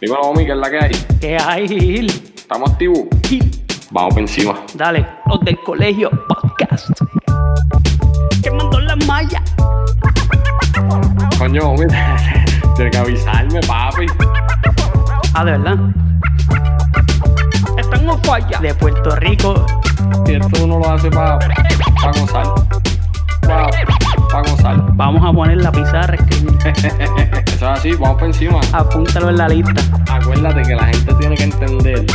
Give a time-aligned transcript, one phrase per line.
[0.00, 1.06] Dímelo, homie, ¿qué es la que hay?
[1.20, 2.32] ¿Qué hay, Gil?
[2.34, 3.00] ¿Estamos activos?
[3.28, 3.50] Gil,
[3.90, 4.58] Vamos por encima.
[4.74, 6.88] Dale, los del colegio podcast.
[8.42, 9.42] Quemando la malla.
[11.38, 11.86] Coño, homie,
[12.76, 14.06] tienes que avisarme, papi.
[15.34, 15.76] Ah, de verdad.
[17.76, 18.58] Están en falla.
[18.58, 19.66] De Puerto Rico.
[20.26, 23.99] Y esto uno lo hace para pa gozar.
[24.30, 24.76] Para pa gozar.
[24.94, 26.56] Vamos a poner la pizarra, escribir.
[26.64, 28.60] Eso es así, vamos por encima.
[28.72, 29.82] Apúntalo en la lista.
[30.10, 32.06] Acuérdate que la gente tiene que entender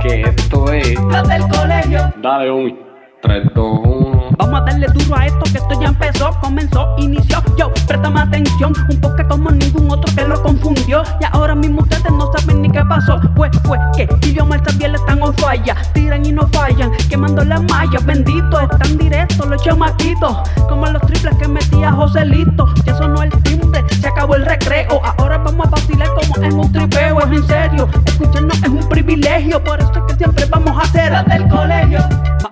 [0.00, 1.00] que esto es.
[1.00, 2.12] Los del colegio.
[2.22, 2.76] Dale, homie.
[3.22, 4.13] 3, 2, 1.
[4.38, 7.42] Vamos a darle duro a esto que esto ya empezó, comenzó, inició.
[7.56, 11.02] Yo, préstame atención, un poco como ningún otro que lo confundió.
[11.20, 13.20] Y ahora mismo ustedes no saben ni qué pasó.
[13.34, 15.76] Pues fue que idioma también están on falla.
[15.92, 18.04] Tiran y no fallan, quemando las mallas.
[18.04, 20.36] Bendito, están directos los chamaquitos.
[20.68, 22.66] Como los triples que metía Joselito.
[22.84, 25.00] Ya sonó el timbre, se acabó el recreo.
[25.18, 27.20] Ahora vamos a vacilar como en un tripeo.
[27.20, 29.62] Es en serio, escucharnos es un privilegio.
[29.62, 32.00] Por eso es que siempre vamos a hacer del colegio.
[32.42, 32.50] Ma-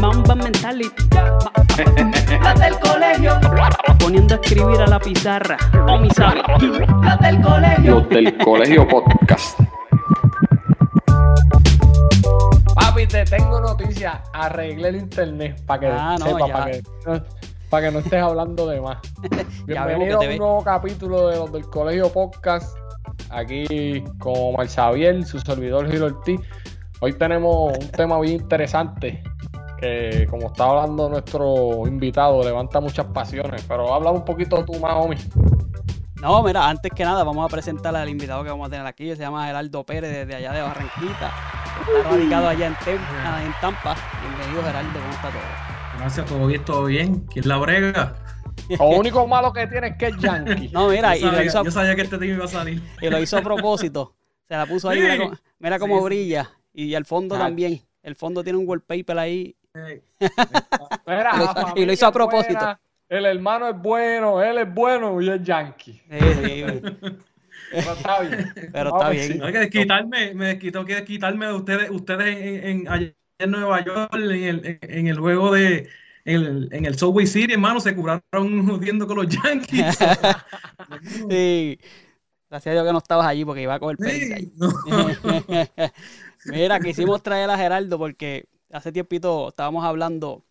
[0.00, 0.93] Mamba mentality.
[2.42, 3.32] Las del colegio.
[3.98, 5.56] Poniendo a escribir a la pizarra.
[5.88, 6.42] O mi sabe.
[7.02, 7.90] Las del colegio.
[8.00, 9.58] Los del colegio podcast.
[12.74, 14.20] Papi, te tengo noticias.
[14.32, 16.82] Arreglé el internet para que Ah, no, sepa, para que,
[17.70, 18.98] para que no estés hablando de más.
[19.66, 20.38] Bienvenido a un ve.
[20.38, 22.76] nuevo capítulo de los del Colegio Podcast.
[23.30, 26.40] Aquí con Omar Xavier, su servidor Gil Ortiz.
[27.00, 29.22] Hoy tenemos un tema bien interesante
[29.84, 33.62] que, como está hablando nuestro invitado, levanta muchas pasiones.
[33.68, 35.16] Pero habla un poquito tú más, Omi.
[36.22, 39.08] No, mira, antes que nada vamos a presentar al invitado que vamos a tener aquí.
[39.10, 41.32] Se llama Gerardo Pérez desde allá de Barranquita.
[41.96, 43.94] Está radicado allá en, Tem- en Tampa.
[44.22, 45.98] Bienvenido Gerardo, ¿cómo está todo?
[45.98, 47.20] Gracias, todo bien, todo bien.
[47.30, 48.16] ¿Quién la brega?
[48.78, 50.68] Lo único malo que tiene es que es Yankee.
[50.72, 52.82] No, mira, y yo, lo, sabía, hizo a, yo sabía que este iba a salir.
[53.02, 54.14] y lo hizo a propósito.
[54.48, 55.02] Se la puso ahí, Sí.
[55.04, 56.04] mira, cómo- mira cómo Sí, sí.
[56.06, 56.50] brilla.
[56.72, 57.40] Y el fondo Ah.
[57.40, 57.82] también.
[58.02, 59.54] El fondo tiene un wallpaper ahí.
[61.76, 62.78] Y lo- hizo a buena, propósito.
[63.08, 66.00] El hermano es bueno, él es bueno y es Yankee.
[66.10, 66.64] Sí, sí,
[67.70, 68.52] Pero está bien.
[68.72, 69.42] pero está bien.
[69.42, 74.10] hay que desquitarme, me desquitó que desquitarme de ustedes, ustedes en, en- en Nueva York,
[74.14, 74.32] en el,
[74.66, 75.88] en, en el juego de,
[76.24, 78.22] en el, en el Subway City, hermano, se curaron
[78.68, 79.98] jodiendo con los Yankees.
[81.28, 81.78] Sí.
[82.48, 83.96] Gracias a Dios que no estabas allí porque iba a coger.
[84.00, 84.68] Sí, no.
[86.46, 90.44] Mira, quisimos traer a Gerardo porque hace tiempito estábamos hablando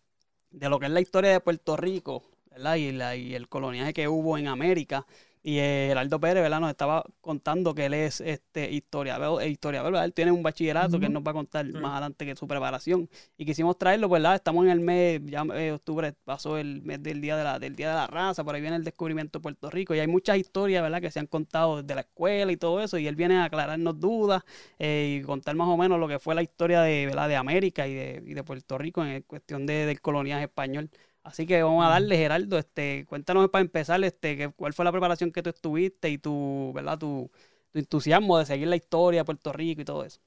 [0.50, 2.76] de lo que es la historia de Puerto Rico, ¿verdad?
[2.76, 5.06] Y, la- y el coloniaje que hubo en América.
[5.46, 6.58] Y eh, Gerardo Pérez, ¿verdad?
[6.58, 10.06] Nos estaba contando que él es este historiador, eh, historiador, ¿verdad?
[10.06, 13.10] Él tiene un bachillerato que él nos va a contar más adelante que su preparación.
[13.36, 14.36] Y quisimos traerlo, pues, ¿verdad?
[14.36, 17.76] Estamos en el mes, ya eh, octubre pasó el mes del día de la, del
[17.76, 19.94] día de la raza, por ahí viene el descubrimiento de Puerto Rico.
[19.94, 21.02] Y hay muchas historias, ¿verdad?
[21.02, 22.96] Que se han contado desde la escuela y todo eso.
[22.96, 24.42] Y él viene a aclararnos dudas
[24.78, 27.28] eh, y contar más o menos lo que fue la historia de, ¿verdad?
[27.28, 30.88] de América y de, y de Puerto Rico en cuestión de, del coloniaje español.
[31.24, 35.32] Así que vamos a darle, Gerardo, este, cuéntanos para empezar, este, cuál fue la preparación
[35.32, 36.98] que tú estuviste y tu, ¿verdad?
[36.98, 37.30] Tu,
[37.72, 40.20] tu entusiasmo de seguir la historia de Puerto Rico y todo eso.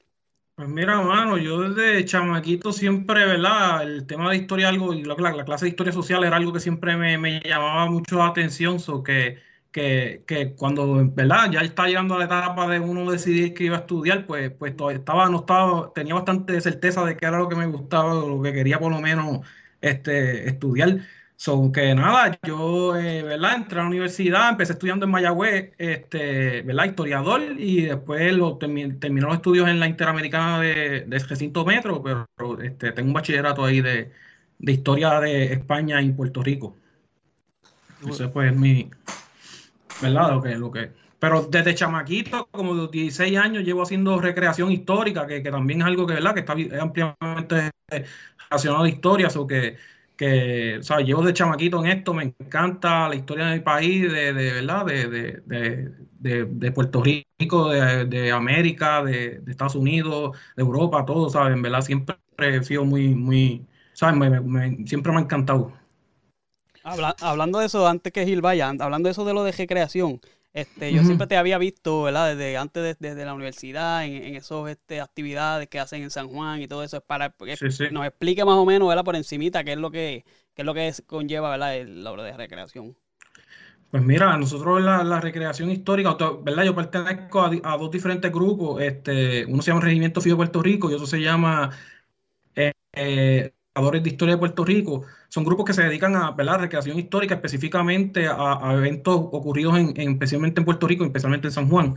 [0.55, 3.83] Pues mira, mano, yo desde chamaquito siempre, ¿verdad?
[3.83, 6.59] El tema de historia, algo, la, la- la clase de historia social era algo que
[6.59, 9.37] siempre me, me llamaba mucho la atención, so que,
[9.71, 11.51] que, que cuando, ¿verdad?
[11.51, 14.75] Ya está llegando a la etapa de uno decidir que iba a estudiar, pues, pues
[14.75, 18.41] todavía estaba, no estaba, tenía bastante certeza de que era lo que me gustaba, lo
[18.41, 19.45] que quería por lo menos
[19.89, 20.99] este, estudiar.
[21.39, 23.55] So que nada, yo, eh, ¿verdad?
[23.55, 26.85] Entré a la universidad, empecé estudiando en Mayagüez, este, ¿verdad?
[26.85, 32.01] Historiador, y después lo termi- terminé los estudios en la Interamericana de, de recinto metro,
[32.01, 32.27] pero
[32.61, 34.11] este, tengo un bachillerato ahí de,
[34.57, 36.75] de historia de España y Puerto Rico.
[38.07, 38.89] Ese pues es mi,
[40.01, 40.31] ¿verdad?
[40.31, 44.71] Lo que, lo que, pero desde chamaquito, como de los 16 años, llevo haciendo recreación
[44.71, 46.33] histórica, que, que también es algo que, ¿verdad?
[46.33, 47.71] Que está ampliamente
[48.49, 49.77] relacionado a historias, o que,
[50.15, 54.11] que, o sea, llevo de chamaquito en esto, me encanta la historia de mi país,
[54.11, 54.85] de, de ¿verdad?
[54.85, 55.41] De, de,
[56.19, 61.61] de, Puerto Rico, de, América, de, Estados Unidos, de Europa, todo, ¿saben?
[61.61, 61.81] ¿Verdad?
[61.81, 63.65] Siempre he sido muy, muy,
[64.15, 65.73] me- me- siempre me ha encantado.
[66.83, 70.21] Habla- hablando de eso, antes que Gil vaya, hablando de eso de lo de recreación,
[70.61, 72.29] este, yo siempre te había visto, ¿verdad?
[72.35, 76.27] Desde antes de- desde la universidad, en, en esos este, actividades que hacen en San
[76.29, 77.87] Juan y todo eso, es para que Sí, sí.
[77.89, 79.03] nos explique más o menos, ¿verdad?
[79.05, 80.25] Por encimita qué es lo que,
[80.55, 81.75] qué es lo que es- conlleva, ¿verdad?
[81.77, 82.97] El, la obra de recreación.
[83.89, 86.63] Pues mira, nosotros la, la recreación histórica, ¿verdad?
[86.65, 88.81] Yo pertenezco a, dos diferentes grupos.
[88.81, 91.71] Este, uno se llama Regimiento Fío de Puerto Rico y otro se llama
[92.55, 95.03] eh, eh, De Historia de Puerto Rico.
[95.29, 96.59] Son grupos que se dedican a, ¿verdad?
[96.59, 101.69] recreación histórica específicamente a, eventos ocurridos en, en- especialmente en Puerto Rico, especialmente en San
[101.69, 101.95] Juan.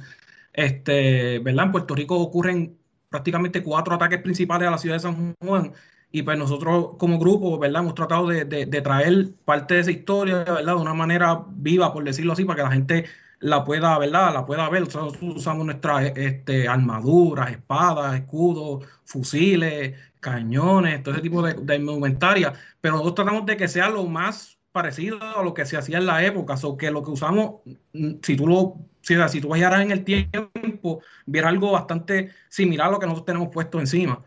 [0.52, 1.66] este, ¿verdad?
[1.66, 2.78] En Puerto Rico ocurren
[3.08, 5.72] prácticamente cuatro ataques principales a la ciudad de San Juan
[6.12, 7.82] y pues nosotros como grupo, ¿verdad?
[7.82, 8.44] Hemos tratado de,
[8.82, 10.74] traer parte de esa historia, ¿verdad?
[10.76, 13.04] De una manera viva, por decirlo así, para que la gente
[13.38, 14.34] la pueda, ¿verdad?
[14.34, 14.82] La pueda ver.
[14.82, 22.52] Nosotros usamos nuestras este, armaduras, espadas, escudos, fusiles, cañones, todo ese tipo de, de indumentaria,
[22.80, 26.06] pero nosotros tratamos de que sea lo más parecido a lo que se hacía en
[26.06, 27.62] la época, o que lo que usamos,
[27.92, 32.88] mm, si tú lo, si, si tú vayaras en el tiempo, viera algo bastante similar
[32.88, 34.22] a lo que nosotros tenemos puesto encima.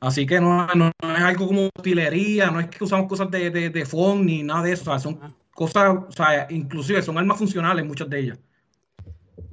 [0.00, 3.68] Así que no, no, es algo como utilería, no es que usamos cosas de, de,
[3.68, 3.86] de
[4.16, 5.30] ni nada de eso, son ah.
[5.50, 8.38] cosas, o sea, inclusive son armas funcionales muchas de ellas.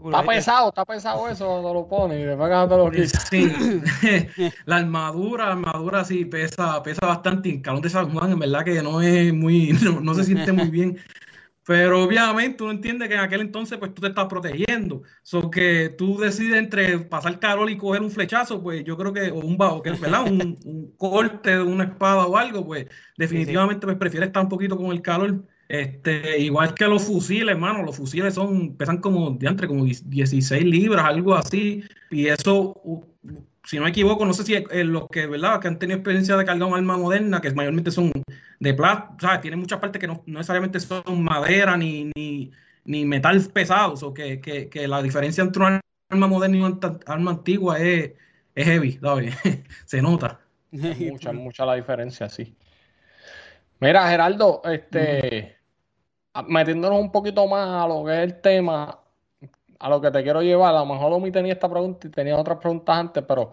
[0.06, 5.46] Está pesado, está pesado eso cuando lo pones y después te lo Sí, la armadura,
[5.46, 7.50] la armadura sí pesa, pesa bastante.
[7.50, 10.70] En Calón de San Juan, en verdad que no es muy, no, se siente muy
[10.70, 10.98] bien.
[11.68, 15.02] Pero obviamente uno entiende que en aquel entonces pues tú te estás protegiendo.
[15.24, 19.32] So que tú decides entre pasar calor y coger un flechazo, pues yo creo que,
[19.32, 20.24] o un bajo, que ¿verdad?
[20.24, 22.86] Un, un corte de una espada o algo, pues
[23.18, 27.84] definitivamente pues prefieres estar un poquito con el calor este, igual que los fusiles, hermano,
[27.84, 32.80] los fusiles son, pesan como, de entre como 16 libras, algo así, y eso,
[33.64, 35.60] si no me equivoco, no sé si los que, ¿verdad?
[35.60, 38.12] que han tenido experiencia de cargar un arma moderna, que mayormente son
[38.60, 43.42] de plástico, o sea, tienen muchas partes que no, necesariamente son madera ni, ni, metal
[43.52, 45.80] pesado, o que, que, la diferencia entre un
[46.10, 48.12] arma moderna y una arma antigua es,
[48.54, 49.36] es heavy, ¿sabes?
[49.86, 50.40] Se nota.
[50.72, 52.54] Mucha, mucha la diferencia, sí.
[53.80, 55.55] Mira, Geraldo, este,
[56.44, 59.00] metiéndonos un poquito más a lo que es el tema,
[59.80, 62.38] a lo que te quiero llevar, a lo mejor Omi tenía esta pregunta y tenía
[62.38, 63.52] otras preguntas antes, pero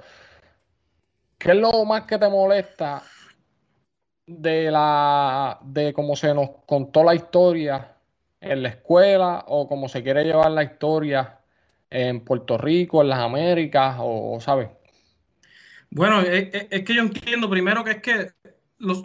[1.38, 3.02] ¿qué es lo más que te molesta
[4.26, 7.96] de la de cómo se nos contó la historia
[8.40, 11.38] en la escuela o cómo se quiere llevar la historia
[11.90, 14.68] en Puerto Rico, en las Américas, o, sabes?
[15.90, 18.30] Bueno, es, es, que yo entiendo primero que es que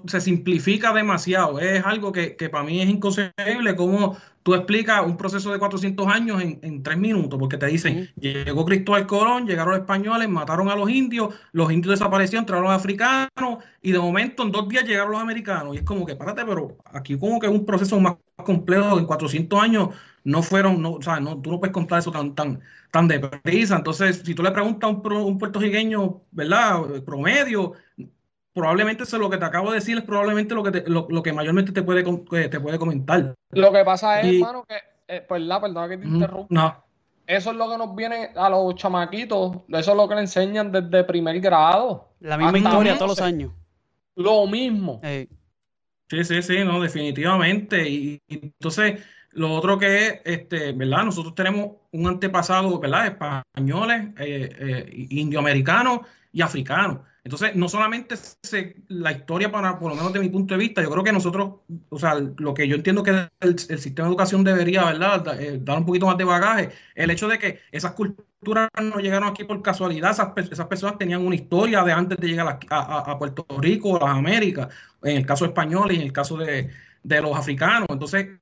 [0.08, 1.60] se simplifica demasiado.
[1.60, 6.42] Es algo que, para mí es inconcebible cómo tú explicas un proceso de 400 años
[6.42, 10.90] en, tres minutos, porque te dicen, llegó Cristóbal Colón, llegaron los españoles, mataron a los
[10.90, 15.22] indios, los indios desaparecieron, entraron los africanos, y de momento en dos días llegaron los
[15.22, 15.76] americanos.
[15.76, 19.06] Y es como que, párate, pero aquí como que es un proceso más complejo, en
[19.06, 19.90] 400 años
[20.24, 22.60] no fueron, no, o sea, no, tú no puedes contar eso tan, tan,
[22.92, 23.78] tan deprisa.
[23.78, 27.02] Entonces, si tú le preguntas a un, un puertorriqueño, ¿verdad?
[27.06, 27.74] Promedio,
[28.58, 31.72] probablemente eso lo que te acabo de decir es probablemente lo que, lo, que mayormente
[31.72, 32.04] te puede,
[32.50, 33.36] te puede comentar.
[33.52, 34.76] Lo que pasa es, hermano, que,
[35.08, 36.48] eh, pues la perdona que te interrumpa.
[36.50, 36.84] No.
[37.28, 40.72] Eso es lo que nos viene a los chamaquitos, eso es lo que le enseñan
[40.72, 42.10] desde primer grado.
[42.20, 43.52] La misma historia todos los años.
[44.16, 45.00] Lo mismo.
[45.04, 47.88] Sí, sí, sí, no, definitivamente.
[47.88, 51.04] Y, entonces, lo otro que es, este, ¿verdad?
[51.04, 53.06] Nosotros tenemos un antepasado, ¿verdad?
[53.06, 56.00] Españoles, eh, eh, indioamericanos
[56.32, 57.02] y africanos.
[57.28, 58.16] Entonces, no solamente
[58.88, 61.56] la historia, para, por lo menos de mi punto de vista, yo creo que nosotros,
[61.90, 65.80] o sea, lo que yo entiendo que el, sistema de educación debería, ¿verdad?, eh, dar
[65.80, 69.62] un poquito más de bagaje, el hecho de que esas culturas no llegaron aquí por
[69.62, 74.18] casualidad, esas, personas tenían una historia de antes de llegar a, Puerto Rico, a las
[74.18, 74.70] Américas,
[75.04, 76.72] en el caso español y en el caso de
[77.04, 77.88] los africanos.
[77.90, 78.40] Entonces,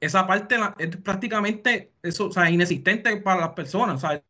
[0.00, 3.96] esa parte es prácticamente eso, o sea, inexistente para las personas.
[3.96, 4.22] O sea,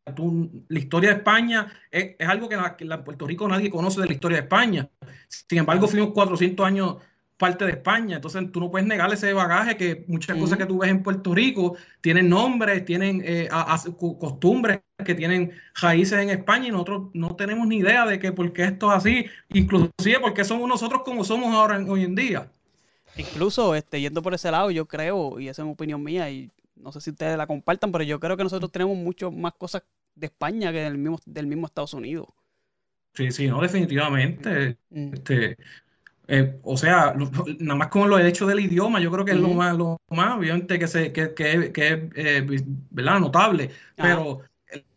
[0.69, 4.37] la historia de España es, algo que en, Puerto Rico nadie conoce de la historia
[4.37, 4.89] de España.
[5.27, 6.97] Sin embargo, fuimos 400 años
[7.37, 8.15] parte de España.
[8.15, 11.35] Entonces, tú no puedes negar ese bagaje que muchas cosas que tú ves en Puerto
[11.35, 13.49] Rico tienen nombres, tienen eh,
[13.97, 18.51] costumbres que tienen raíces en España y nosotros no tenemos ni idea de que por
[18.53, 22.49] qué esto es así, inclusive porque somos nosotros como somos ahora hoy en día.
[23.17, 26.51] Incluso este, yendo por ese lado, yo creo, y esa es mi opinión mía, y
[26.75, 29.83] no sé si ustedes la compartan, pero yo creo que nosotros tenemos mucho más cosas
[30.15, 32.27] de España que del mismo, del mismo Estados Unidos.
[33.13, 34.77] Sí, sí, no, definitivamente.
[34.89, 35.13] Mm.
[35.13, 35.57] Este,
[36.27, 37.15] eh, o sea,
[37.59, 40.37] nada más con lo hecho del idioma, yo creo que es lo más, lo más,
[40.37, 43.19] obviamente, que, se, que, que, que es eh, ¿verdad?
[43.19, 44.41] notable, pero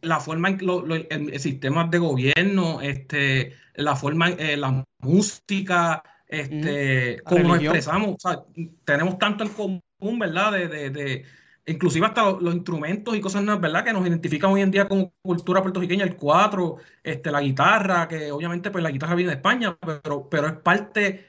[0.02, 7.20] la forma en lo, el, sistema de gobierno, este, la forma, eh, la música, este,
[7.25, 8.16] como nos expresamos,
[8.84, 10.52] tenemos tanto en común, ¿verdad?
[10.52, 11.25] De, de,
[11.66, 13.84] inclusive hasta los, instrumentos y cosas, ¿verdad?
[13.84, 18.30] Que nos identifican hoy en día como cultura puertorriqueña, el cuatro, este, la guitarra, que
[18.30, 21.26] obviamente pues la guitarra viene de España, pero, pero es parte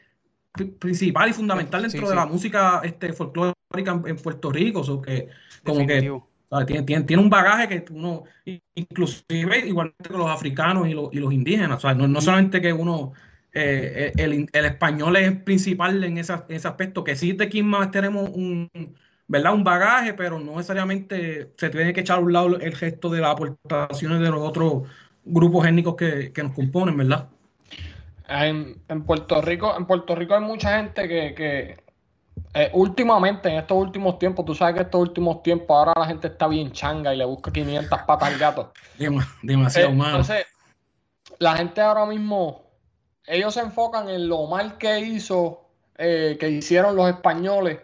[0.79, 5.29] principal y fundamental dentro de la música este, folclórica en, Puerto Rico, o que
[5.63, 6.11] como que
[6.67, 8.25] tiene, tiene, un bagaje que uno,
[8.75, 12.61] inclusive igualmente con los africanos y los, y los indígenas, o sea, no, no solamente
[12.61, 13.13] que uno
[13.53, 17.91] eh, eh, el, el, español es principal en, esa, ese aspecto, que sí de más
[17.91, 18.69] tenemos un,
[19.27, 19.53] ¿verdad?
[19.53, 23.21] Un bagaje, pero no necesariamente se tiene que echar a un lado el gesto de
[23.21, 24.83] las aportaciones de los otros
[25.23, 27.27] grupos étnicos que, nos componen, ¿verdad?
[28.27, 31.77] En, Puerto Rico, en Puerto Rico hay mucha gente que,
[32.53, 36.27] eh, últimamente, en estos últimos tiempos, tú sabes que estos últimos tiempos ahora la gente
[36.27, 38.73] está bien changa y le busca 500 patas al gato.
[39.41, 40.45] demasiado eh, Entonces,
[41.39, 42.70] la gente ahora mismo,
[43.25, 47.79] ellos se enfocan en lo mal que hizo, eh, que hicieron los españoles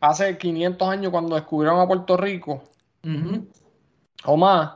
[0.00, 2.62] hace 500 años cuando descubrieron a Puerto Rico,
[4.24, 4.72] o más,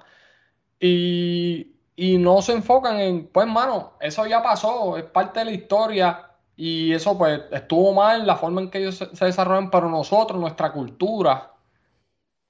[0.79, 5.53] y, y no se enfocan en, pues, mano, eso ya pasó, es parte de la
[5.53, 6.27] historia.
[6.57, 10.73] Y eso pues estuvo mal la forma en que ellos se, desarrollan, pero nosotros, nuestra
[10.73, 11.53] cultura,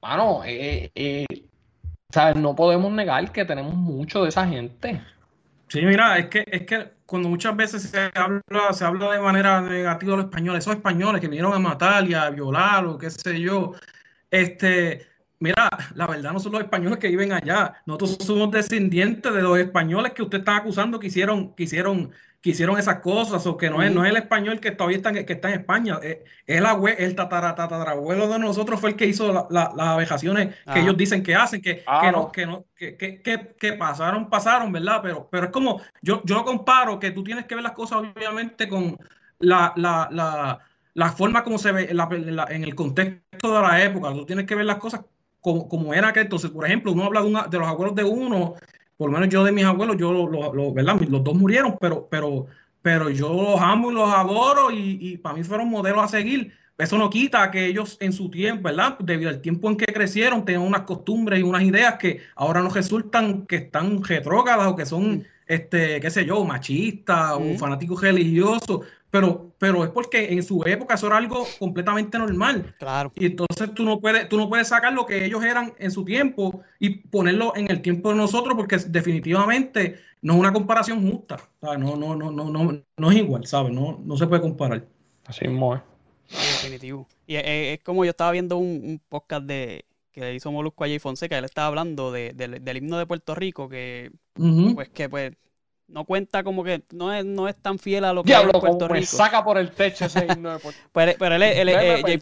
[0.02, 1.26] mano, eh, eh,
[2.34, 5.00] no podemos negar que tenemos mucho de esa gente.
[5.68, 9.60] Sí, mira, es que, es que cuando muchas veces se habla, se habla de manera
[9.60, 13.10] negativa de los españoles, esos españoles que vinieron a matar y a violar o qué
[13.10, 13.72] sé yo,
[14.30, 15.08] este,
[15.40, 19.58] mira, la verdad no son los españoles que viven allá, nosotros somos descendientes de los
[19.58, 23.68] españoles que usted está acusando que hicieron, que hicieron que hicieron esas cosas, o que
[23.68, 26.64] no, es, no es el español que todavía está, que está en España, es, el,
[26.64, 31.34] abue, el tatarabuelo de nosotros fue el que hizo las abejaciones que ellos dicen que
[31.34, 35.00] hacen, que, que, no, que, no, que, que, que, pasaron, pasaron, ¿verdad?
[35.02, 37.98] Pero, pero es como, yo, yo lo comparo, que tú tienes que ver las cosas
[37.98, 38.96] obviamente con
[39.38, 40.60] la, la, la,
[40.94, 44.64] la forma como se ve en el contexto de la época, tú tienes que ver
[44.64, 45.02] las cosas
[45.42, 48.04] como, como era que entonces, por ejemplo, uno habla de, una, de los abuelos de
[48.04, 48.54] uno
[49.00, 51.00] por lo menos yo de mis abuelos, yo lo, ¿verdad?
[51.08, 52.48] Los dos murieron, pero, pero,
[52.82, 56.52] pero yo los amo y los adoro y, para mí fueron modelos a seguir.
[56.76, 58.98] Eso no quita que ellos en su tiempo, ¿verdad?
[58.98, 62.74] Debido al tiempo en que crecieron, tenían unas costumbres y unas ideas que ahora nos
[62.74, 68.80] resultan que están retrógradas o que son, este, qué sé yo, machistas o fanáticos religiosos
[69.10, 72.74] pero, pero es porque en su época eso era algo completamente normal.
[72.78, 73.12] Claro.
[73.16, 76.04] Y entonces tú no puedes, tú no puedes sacar lo que ellos eran en su
[76.04, 81.38] tiempo y ponerlo en el tiempo de nosotros, porque definitivamente no es una comparación justa.
[81.60, 83.72] No, no, no, no, no, no es igual, ¿sabes?
[83.72, 84.84] No, no se puede comparar.
[85.26, 85.82] Así mismo es.
[86.30, 87.08] Definitivo.
[87.26, 90.98] Y es, como yo estaba viendo un, podcast de que le hizo Molusco a Jay
[90.98, 94.10] Fonseca, él estaba hablando de, del himno de Puerto Rico, que
[94.74, 95.32] pues que pues
[95.90, 98.88] no cuenta como que no es, no es tan fiel a lo que es Puerto
[98.88, 99.06] Rico.
[99.06, 100.90] saca por el techo ese himno de Puerto Rico.
[100.92, 102.18] pero, pero él, él, eh, Jay,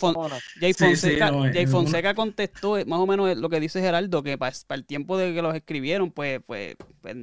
[0.74, 5.16] Fonseca, Jay Fonseca contestó más o menos lo que dice Geraldo, que para, el tiempo
[5.18, 7.16] de que los escribieron, pues, pues, pues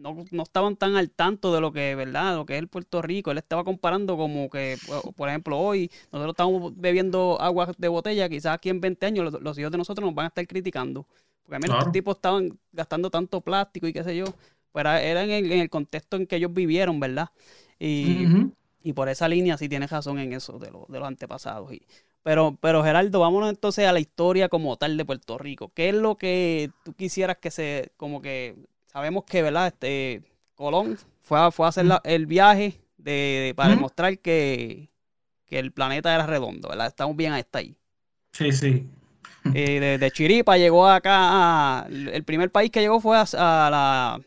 [0.00, 2.36] no, no, estaban tan al tanto de lo que, ¿verdad?
[2.36, 3.30] Lo que es el Puerto Rico.
[3.30, 4.78] Él estaba comparando como que,
[5.16, 9.58] por ejemplo, hoy nosotros estamos bebiendo agua de botella, quizás aquí en 20 años los,
[9.58, 11.06] hijos de nosotros nos van a estar criticando.
[11.42, 14.24] Porque a mí los tipos estaban gastando tanto plástico y qué sé yo.
[14.72, 17.30] Pero era en el, contexto en que ellos vivieron, ¿verdad?
[17.78, 18.26] Y,
[18.94, 21.72] por esa línea sí tienes razón en eso de, de los antepasados.
[21.72, 21.82] Y,
[22.22, 25.72] pero, pero Geraldo, vámonos entonces a la historia como tal de Puerto Rico.
[25.74, 29.68] ¿Qué es lo que tú quisieras que se, como que, sabemos que, ¿verdad?
[29.68, 30.22] Este,
[30.54, 34.88] Colón fue a, fue a hacer el viaje de, para demostrar que,
[35.48, 36.86] el planeta era redondo, ¿verdad?
[36.86, 37.76] Estamos bien hasta ahí.
[38.32, 38.86] Sí, sí.
[39.52, 43.24] Eh, de, Chiripa llegó acá, el primer país que llegó fue a
[43.68, 44.20] la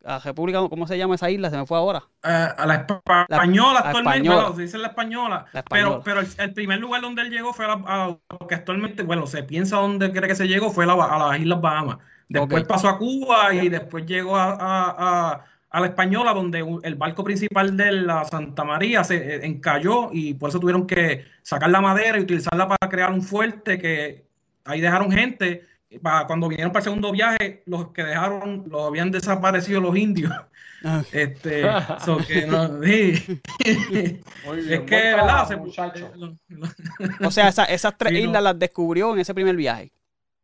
[0.00, 1.50] la República, ¿cómo se llama esa isla?
[1.50, 2.02] Se me fue ahora.
[2.22, 2.86] Eh, a la
[3.28, 7.52] española actualmente, bueno, se dice la española, pero, pero el, primer lugar donde él llegó
[7.52, 10.86] fue a, lo que actualmente, bueno, se piensa donde cree que se llegó, fue a,
[10.86, 11.98] las Islas Bahamas.
[12.28, 17.92] Después pasó a Cuba y después llegó a, la española, donde el barco principal de
[17.92, 22.22] la Santa María se eh, encalló y por eso tuvieron que sacar la madera y
[22.22, 24.24] utilizarla para crear un fuerte que
[24.64, 25.66] ahí dejaron gente
[26.26, 30.32] cuando vinieron para el segundo viaje, los que dejaron, los habían desaparecido los indios.
[30.32, 30.44] Ah.
[31.12, 31.62] Este,
[32.28, 33.40] que no, sí.
[33.64, 35.48] es que, ¿verdad?
[37.20, 39.90] o sea, esas tres islas las descubrió en ese primer viaje.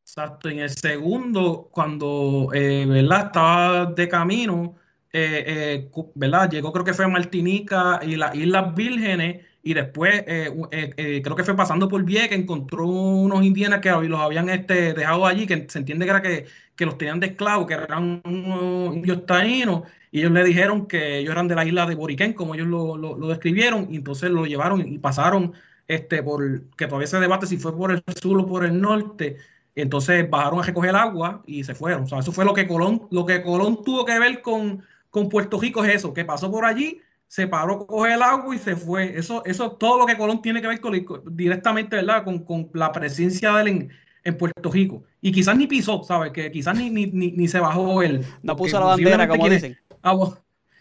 [0.02, 3.26] Exacto, en el segundo, cuando, eh, ¿verdad?
[3.26, 4.74] Estaba de camino,
[5.12, 6.50] eh, eh, ¿verdad?
[6.50, 11.23] Llegó creo que fue a Martinica y las Islas Vírgenes y después eh, eh, eh,
[11.23, 15.47] creo que fue pasando por que encontró unos indígenas que los habían este, dejado allí,
[15.47, 16.47] que se entiende que era que,
[16.85, 21.33] los tenían de esclavos, que eran unos indios taínos, y ellos le dijeron que ellos
[21.33, 24.99] eran de la isla de Boriquén, como ellos lo, describieron, y entonces lo llevaron y
[24.99, 25.54] pasaron,
[25.88, 29.38] este, por que todavía se debate si fue por el sur o por el norte,
[29.75, 32.04] entonces bajaron a recoger agua y se fueron.
[32.04, 35.83] Eso fue lo que Colón, lo que Colón tuvo que ver con, con Puerto Rico
[35.85, 39.19] es eso, que pasó por allí se paró, coge el agua y se fue.
[39.19, 40.95] Eso, eso todo lo que Colón tiene que ver con,
[41.31, 42.25] directamente, ¿verdad?
[42.25, 43.90] Con, con, la presencia de él en,
[44.25, 45.02] en, Puerto Rico.
[45.21, 46.33] Y quizás ni pisó, ¿sabes?
[46.33, 48.25] Que quizás ni, ni, ni, se bajó él.
[48.43, 49.76] No puso la bandera, como dicen.
[50.02, 50.16] Ah,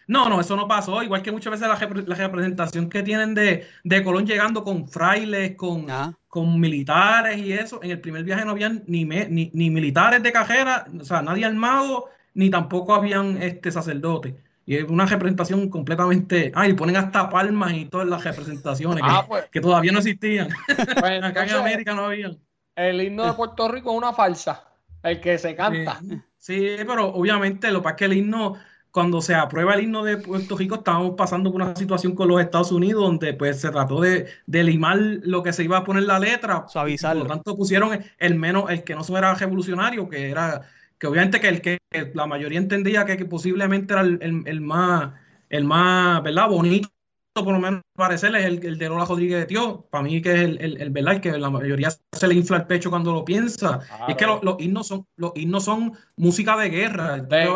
[0.08, 1.02] No, no, eso no pasó.
[1.02, 5.88] Igual que muchas veces la, representación que tienen de, Colón llegando con frailes, con,
[6.28, 7.80] con militares y eso.
[7.82, 11.46] En el primer viaje no habían ni, ni, ni, militares de cajera, o sea, nadie
[11.46, 14.36] armado, ni tampoco habían este sacerdotes.
[14.66, 16.52] Y es una representación completamente.
[16.56, 19.50] Ah, y ponen hasta palmas y todas las representaciones que, ah, pues.
[19.62, 20.50] todavía no existían.
[21.00, 22.38] Pues, Acá en América no habían.
[22.76, 24.64] El himno de Puerto Rico es una falsa,
[25.04, 26.00] el que se canta.
[26.38, 28.56] Sí, pero obviamente lo que pasa es que el himno,
[28.90, 32.42] cuando se aprueba el himno de Puerto Rico, estábamos pasando por una situación con los
[32.42, 36.20] Estados Unidos donde pues se trató de, limar lo que se iba a poner la
[36.20, 36.66] letra.
[36.68, 37.22] Suavizarlo.
[37.22, 40.68] Por lo tanto, pusieron el menos, el que no era revolucionario, que era
[41.04, 41.80] que obviamente que el que
[42.14, 45.12] la mayoría entendía que, posiblemente era el, más,
[45.50, 46.48] el más, ¿verdad?
[46.48, 46.88] Bonito,
[47.34, 49.86] por lo menos parecer, es el, de Lola Rodríguez de Tío.
[49.92, 51.20] Para mí que es el, el, ¿verdad?
[51.20, 53.82] que la mayoría se le infla el pecho cuando lo piensa.
[54.08, 57.18] es que los, himnos son, los himnos son música de guerra.
[57.18, 57.50] De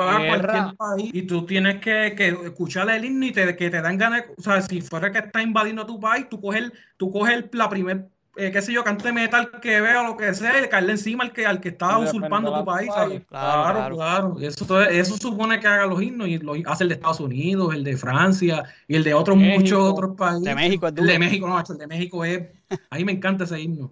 [1.13, 4.41] y tú tienes que, que, escuchar el himno y te, que te dan ganas, o
[4.41, 8.51] sea, si fuera que está invadiendo tu país, tú coges, tú coges la primera eh,
[8.51, 11.46] qué sé yo, cante metal que vea lo que sea, y caerle encima al que,
[11.46, 12.89] al que está usurpando tu país,
[13.27, 14.38] Claro, claro.
[14.39, 17.84] Eso, eso supone que haga los himnos y lo hace el de Estados Unidos, el
[17.84, 20.44] de Francia y el de otros muchos otros países.
[20.44, 22.48] De México es El de México, no, el de México es.
[22.89, 23.91] A mí me encanta ese himno.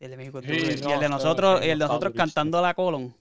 [0.00, 3.14] El de México es y el de nosotros, el de nosotros cantando la colon.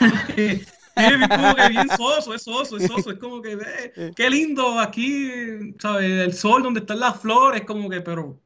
[0.36, 4.78] es como que bien soso, es soso, es soso, es como que, ve, qué lindo
[4.78, 6.10] aquí, ¿sabes?
[6.10, 8.40] El sol donde están las flores, como que, pero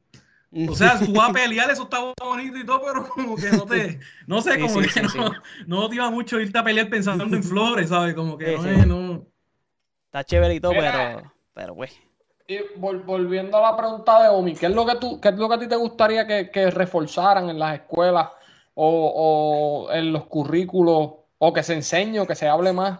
[0.69, 3.65] o sea, tú vas a pelear, eso está bonito y todo, pero como que no
[3.65, 5.31] te, no sé, como que no,
[5.65, 8.13] no, te iba mucho irte a pelear pensando en flores, ¿sabes?
[8.13, 9.27] Como que no, no.
[10.05, 11.89] Está chévere y todo, pero, pero güey.
[12.47, 15.47] Y volviendo a la pregunta de Omi, ¿qué es lo que tú, qué es lo
[15.47, 18.29] que a ti te gustaría que, que reforzaran en las escuelas
[18.75, 22.99] o, o, en los currículos o que se enseñe o que se hable más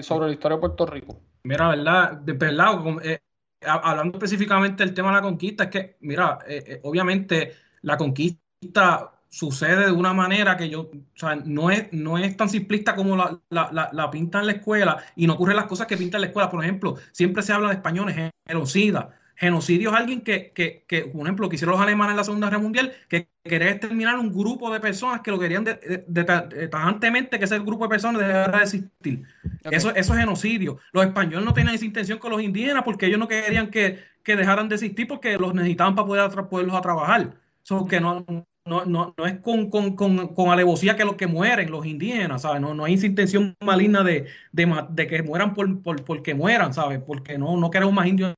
[0.00, 1.16] sobre la historia de Puerto Rico?
[1.44, 3.20] Mira, verdad, de verdad, eh,
[3.66, 9.12] hablando específicamente del tema de la conquista, es que, mira, eh, eh, obviamente la conquista
[9.28, 13.16] sucede de una manera que yo, o sea, no es, no es tan simplista como
[13.16, 16.22] la, la, la, pinta en la escuela y no ocurren las cosas que pinta en
[16.22, 16.50] la escuela.
[16.50, 19.18] Por ejemplo, siempre se habla de españoles genocida.
[19.36, 22.46] Genocidio es alguien que, que, que, por ejemplo, que hicieron los alemanes en la Segunda
[22.48, 27.44] Guerra Mundial, que quería exterminar un grupo de personas que lo querían de, tajantemente que
[27.44, 29.22] ese grupo de personas dejara de existir.
[29.64, 30.78] Eso, eso es genocidio.
[30.92, 34.36] Los españoles no tenían esa intención con los indígenas porque ellos no querían que, que
[34.36, 37.34] dejaran de existir porque los necesitaban para poder poderlos a trabajar.
[37.64, 38.24] Eso que no,
[38.64, 42.42] no, no, no es con, con, con, con, alevosía que los que mueren, los indígenas,
[42.42, 42.60] ¿sabes?
[42.60, 47.00] No, no hay intención maligna de, de, de que mueran por, por, porque mueran, ¿sabes?
[47.04, 48.34] Porque no, no queremos más indios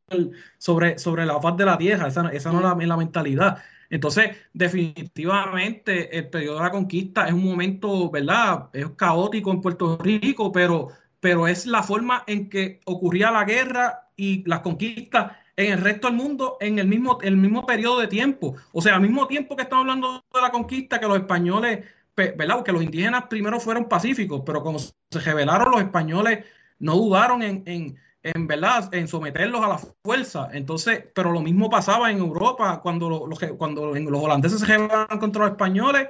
[0.58, 3.58] sobre, sobre la faz de la tierra, esa, esa no es la, mentalidad.
[3.90, 8.70] Entonces, definitivamente, el periodo de la conquista es un momento, ¿verdad?
[8.72, 10.88] Es caótico en Puerto Rico, pero,
[11.20, 16.08] pero es la forma en que ocurría la guerra y las conquistas en el resto
[16.08, 18.56] del mundo en el mismo, el mismo periodo de tiempo.
[18.72, 21.84] O sea, al mismo tiempo que estamos hablando de la conquista, que los españoles,
[22.16, 22.56] ¿verdad?
[22.56, 26.44] Porque los indígenas primero fueron pacíficos, pero cuando se rebelaron los españoles
[26.78, 28.92] no dudaron en, en, en, ¿verdad?
[28.94, 30.48] en someterlos a la fuerza.
[30.52, 35.44] Entonces, pero lo mismo pasaba en Europa cuando, los, cuando los holandeses se rebelaron contra
[35.44, 36.08] los españoles,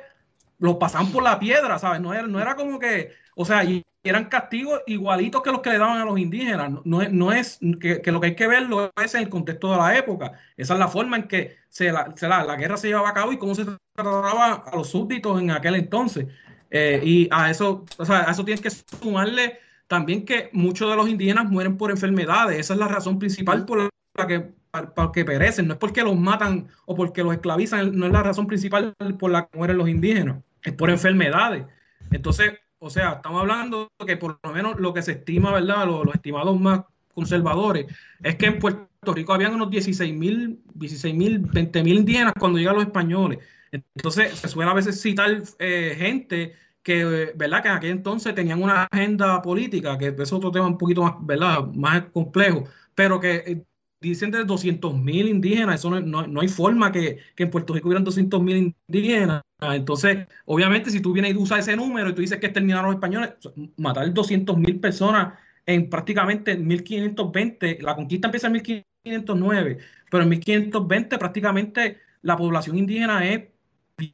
[0.58, 2.00] los pasaban por la piedra, ¿sabes?
[2.00, 5.70] No era, no era como que, o sea, y eran castigos igualitos que los que
[5.70, 6.70] le daban a los indígenas.
[6.84, 9.96] No, no es que, lo que hay que verlo es en el contexto de la
[9.96, 10.32] época.
[10.56, 13.38] Esa es la forma en que se la, la, guerra se llevaba a cabo y
[13.38, 16.26] cómo se trataba a los súbditos en aquel entonces.
[16.70, 20.96] Eh, y a eso, o sea, a eso tienes que sumarle también que muchos de
[20.96, 22.58] los indígenas mueren por enfermedades.
[22.58, 23.78] Esa es la razón principal por
[24.18, 25.66] la que, para, que perecen.
[25.66, 29.30] No es porque los matan o porque los esclavizan, no es la razón principal por
[29.30, 30.42] la que mueren los indígenas.
[30.62, 31.64] Es por enfermedades.
[32.10, 32.52] Entonces,
[32.84, 35.86] o sea, estamos hablando que por lo menos lo que se estima, ¿verdad?
[35.86, 36.82] Los, estimados más
[37.14, 37.86] conservadores,
[38.22, 42.58] es que en Puerto Rico habían unos 16 mil, 16 mil, 20 mil indígenas cuando
[42.58, 43.38] llegan los españoles.
[43.72, 47.62] Entonces, se suele a veces citar eh, gente que, ¿verdad?
[47.62, 51.14] Que en aquel entonces tenían una agenda política, que es otro tema un poquito más,
[51.20, 51.64] ¿verdad?
[51.74, 53.64] Más complejo, pero que eh,
[54.10, 57.88] dicen de 200 mil indígenas, eso no, no, hay forma que, que, en Puerto Rico
[57.88, 59.42] hubieran 200 mil indígenas.
[59.60, 62.94] Entonces, obviamente, si tú vienes y usas ese número y tú dices que exterminaron los
[62.96, 63.34] españoles,
[63.76, 65.34] matar 200 mil personas
[65.66, 69.78] en prácticamente 1520, la conquista empieza en 1509,
[70.10, 73.44] pero en 1520 prácticamente la población indígena es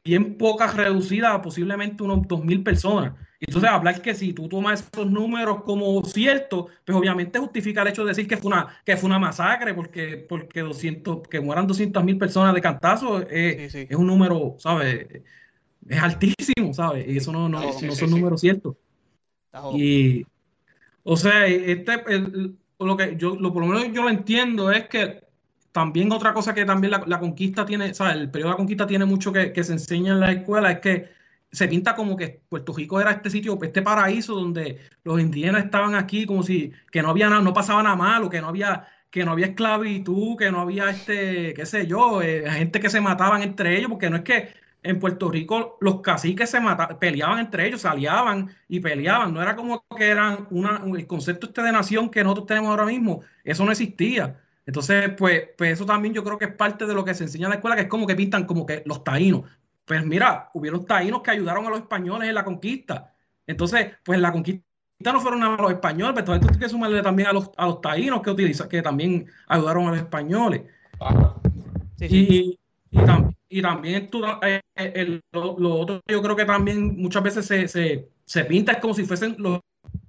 [0.03, 3.13] bien poca reducida, posiblemente unos 2.000 personas.
[3.43, 8.03] Entonces, hablar que si tú tomas esos números como ciertos, pues obviamente justifica el hecho
[8.03, 12.19] de decir que fue una, que fue una masacre, porque, porque 200, que mueran 200.000
[12.19, 15.07] personas de cantazo es, es un número, ¿sabes?
[15.89, 17.07] Es altísimo, ¿sabes?
[17.07, 18.75] Y eso no, no, son números ciertos.
[19.73, 20.23] Y,
[21.01, 21.93] o sea, este,
[22.79, 25.23] lo que yo, lo por lo menos yo lo entiendo es que
[25.71, 29.05] también otra cosa que también la, conquista tiene, sea, el periodo de la conquista tiene
[29.05, 31.20] mucho que, que se enseña en la escuela, es que
[31.51, 35.95] se pinta como que Puerto Rico era este sitio, este paraíso donde los indígenas estaban
[35.95, 39.25] aquí como si que no había nada, no pasaba nada malo, que no había que
[39.25, 43.41] no había esclavitud, que no había este, qué sé yo, eh, gente que se mataban
[43.43, 47.67] entre ellos, porque no es que en Puerto Rico los caciques se mataban, peleaban entre
[47.67, 51.73] ellos, se aliaban y peleaban, no era como que eran una, el concepto este de
[51.73, 54.39] nación que nosotros tenemos ahora mismo, eso no existía.
[54.65, 57.47] Entonces, pues, pues eso también yo creo que es parte de lo que se enseña
[57.47, 59.43] en la escuela, que es como que pintan como que los taínos.
[59.85, 63.13] Pues mira, hubieron taínos que ayudaron a los españoles en la conquista.
[63.47, 64.63] Entonces, pues la conquista
[65.09, 67.81] no fueron a los españoles, pero entonces hay que sumarle también a los, a los
[67.81, 70.63] taínos que utilizan, que también ayudaron a los españoles.
[71.99, 72.59] Y,
[73.49, 74.09] y, también
[74.43, 78.93] eh, eh, lo, otro, yo creo que también muchas veces se, se, pinta es como
[78.93, 79.59] si fuesen los,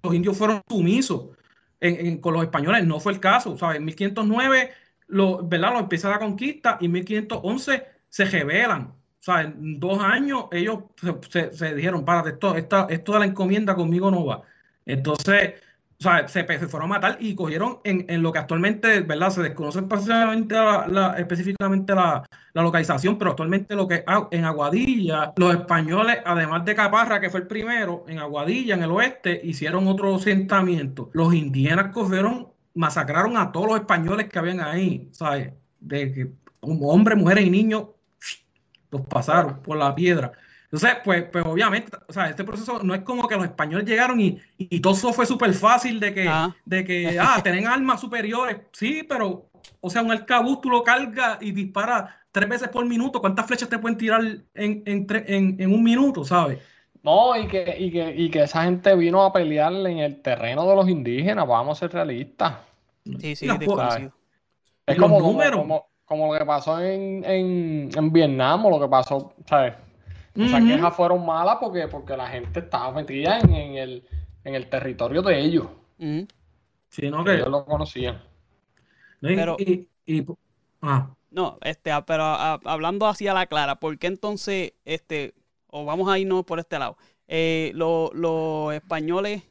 [0.03, 1.31] los indios fueron sumisos
[2.21, 2.87] con los españoles.
[2.87, 3.57] No fue el caso.
[3.59, 3.79] ¿sabes?
[3.79, 4.71] En 1509
[5.09, 5.73] lo, ¿verdad?
[5.73, 8.95] Lo empieza la conquista y en 1511 se rebelan.
[9.27, 10.81] En dos años ellos
[11.31, 14.43] se, se, dijeron, párate, esto, esta, esto de la encomienda conmigo no va.
[14.85, 15.55] Entonces,
[16.01, 19.31] o sea, se, fueron a matar y cogieron en, lo que actualmente, ¿verdad?
[19.31, 25.55] Se desconoce específicamente la, específicamente la, localización, pero actualmente lo que ah, en Aguadilla, los
[25.55, 30.17] españoles, además de Caparra, que fue el primero, en Aguadilla, en el oeste, hicieron otro
[30.17, 31.11] asentamiento.
[31.13, 35.53] Los indígenas cogieron, masacraron a todos los españoles que habían ahí, ¿sabes?
[35.79, 37.85] De que hombres, mujeres y niños
[38.93, 40.33] los pasaron por la piedra.
[40.65, 44.21] Entonces, pues, pues obviamente, o sea, este proceso no es como que los españoles llegaron
[44.21, 46.55] y, y todo eso fue súper fácil de que, ah.
[46.65, 48.59] de que, ah, tienen armas superiores.
[48.73, 49.51] Sí, pero,
[49.81, 53.21] o sea, un arcabuz tú lo cargas y dispara tres veces por minuto.
[53.21, 54.23] ¿Cuántas flechas te pueden tirar
[54.55, 55.07] en, en,
[55.61, 56.59] en, un minuto, sabes?
[57.03, 60.67] No, y que, y, que, y que esa gente vino a pelear en el terreno
[60.67, 62.55] de los indígenas, vamos a ser realistas.
[63.21, 63.47] Sí, sí,
[64.87, 69.35] es como, como, como, lo que pasó en, en, en Vietnam o lo que pasó,
[69.47, 69.75] ¿sabes?
[70.35, 74.03] Esas quejas fueron malas porque, porque la gente estaba metida en, el,
[74.45, 75.67] en el territorio de ellos.
[76.89, 78.23] Sí, no, que ellos lo conocían.
[79.21, 79.57] Pero,
[80.81, 81.11] ah.
[81.31, 85.35] No, este, ah, pero ah, hablando así a la clara, ¿por qué entonces, este,
[85.69, 86.97] o vamos a irnos por este lado,
[87.29, 89.43] eh, los españoles,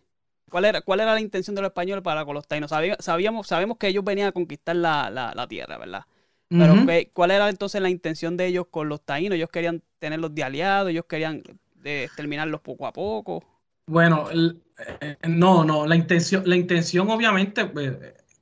[0.49, 2.71] ¿cuál era, ¿cuál era la intención de los españoles para con los taínos?
[2.99, 6.05] Sabíamos, sabemos que ellos venían a conquistar la, la tierra, ¿verdad?
[6.51, 6.75] Pero
[7.13, 9.37] ¿cuál era entonces la intención de ellos con los taínos?
[9.37, 11.41] Ellos querían tenerlos de aliados, ellos querían
[11.85, 13.41] eh, terminarlos poco a poco.
[13.87, 17.93] Bueno, eh, no, no, la intención, la intención obviamente, pues,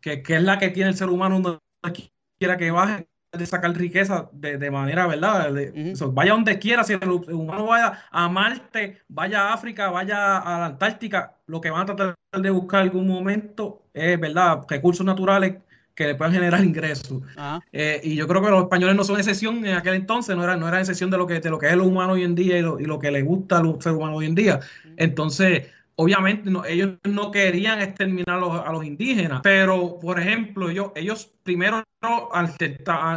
[0.01, 1.59] que, es la que tiene el ser humano donde
[2.39, 5.53] quiera que baje, de sacar riqueza de, manera, ¿verdad?
[6.11, 10.65] vaya donde quiera, si el humano vaya a Marte, vaya a África, vaya a la
[10.65, 14.65] Antártica, lo que van a tratar de buscar en algún momento es, ¿verdad?
[14.67, 15.57] Recursos naturales
[15.99, 17.21] que le puedan generar ingresos.
[17.73, 20.55] Eh, y yo creo que los españoles no son excepción en aquel entonces, no era,
[20.55, 22.57] no era excepción de lo, que, de lo que es lo humano hoy en día
[22.57, 24.61] y lo, y lo que le gusta al ser humano hoy en día.
[24.95, 30.93] Entonces, obviamente ellos no querían exterminar a los, a los, indígenas, pero por ejemplo, ellos,
[30.95, 31.83] ellos primero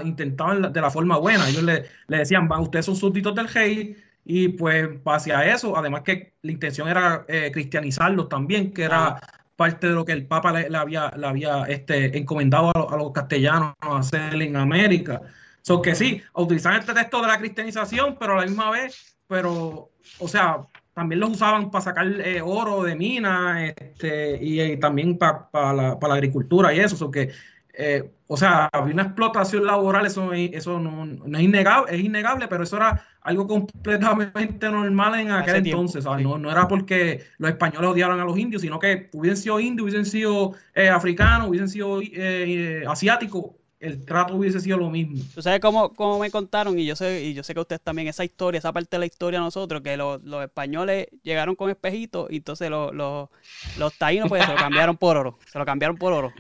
[0.03, 4.49] intentaban de la forma buena, ellos le, le decían, ustedes son súbditos del rey, y
[4.49, 9.21] pues hacia eso, además que la intención era eh, cristianizarlos también, que era
[9.63, 13.75] parte de lo que el Papa le, había, le había este, encomendado a, los castellanos
[13.81, 15.23] a hacer en América.
[15.63, 19.93] So que sí, utilizar este texto de la cristianización, pero a la misma vez, pero,
[20.19, 25.49] o sea, también los usaban para sacar eh, oro de minas este, y, también para
[25.53, 26.97] la, la, agricultura y eso.
[26.97, 27.31] So que
[27.75, 32.65] eh, o sea, había una explotación laboral, eso, eso no, es, innegable, es innegable, pero
[32.65, 36.05] eso era algo completamente normal en aquel entonces.
[36.05, 39.85] no, no, era porque los españoles odiaban a los indios, sino que hubiesen sido indios,
[39.85, 45.23] hubiesen sido eh, africanos, hubiesen sido eh, asiáticos, el trato hubiese sido lo mismo.
[45.35, 46.79] ¿Tú sabes cómo, cómo, me contaron?
[46.79, 49.07] Y yo sé y yo sé que ustedes también, esa historia, esa parte de la
[49.07, 53.29] historia nosotros, que los, españoles llegaron con espejitos y entonces los, los,
[53.79, 55.39] los taínos pues se lo cambiaron por oro.
[55.51, 56.33] Se lo cambiaron por oro.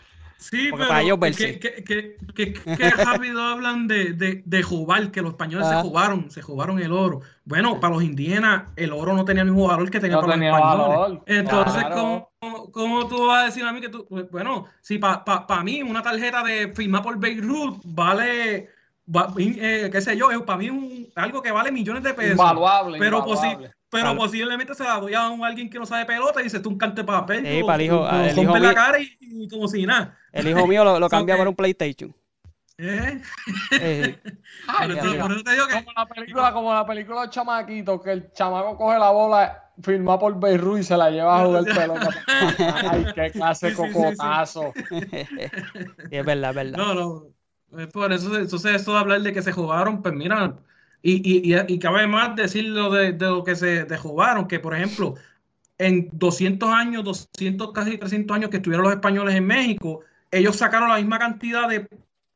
[0.42, 5.74] Sí, pero para ellos que, rápido hablan de, de, de, jugar, que los españoles se
[5.74, 5.82] ah.
[5.82, 7.20] jugaron, se jugaron el oro.
[7.44, 10.46] Bueno, para los indígenas el oro no tenía el mismo valor que tenía para los
[10.46, 11.20] españoles.
[11.26, 11.84] Entonces,
[12.72, 15.82] ¿cómo, tú vas a decir a mí que tú, pues, bueno, si para pa, mí
[15.82, 18.68] una tarjeta de firma por Beirut vale,
[19.38, 22.32] eh, qué sé yo, es para mí un, algo que vale millones de pesos.
[22.32, 23.72] Invaluable, pero invaluable.
[23.92, 26.78] Pero posiblemente se la doy a alguien que no sabe pelota y dice tú un
[26.78, 27.46] cante papel.
[27.46, 30.18] Sí, para el hijo, el hijo la cara y, como si nada.
[30.32, 32.14] El hijo mío lo, lo cambia por un PlayStation.
[32.78, 33.20] ¿Eh?
[33.72, 34.18] eh
[34.66, 40.18] como, la película, como la película de Chamaquito, que el chamaco coge la bola firma
[40.18, 42.08] por Beirut y se la lleva a jugar pelota.
[42.90, 43.94] Ay, qué clase de Sí, sí, sí, sí.
[43.94, 44.72] cocotazo.
[44.88, 46.78] Sí, es verdad, es verdad.
[46.78, 47.78] No, no.
[47.78, 50.56] Es por eso, entonces, esto de hablar de que se jugaron, pues mira,
[51.02, 54.60] y, y, y, y cabe más decirlo de, de lo que se de jugaron, que
[54.60, 55.14] por ejemplo,
[55.78, 60.88] en 200 años, 200, casi 300 años que estuvieron los españoles en México, ellos sacaron
[60.88, 61.88] la misma cantidad de,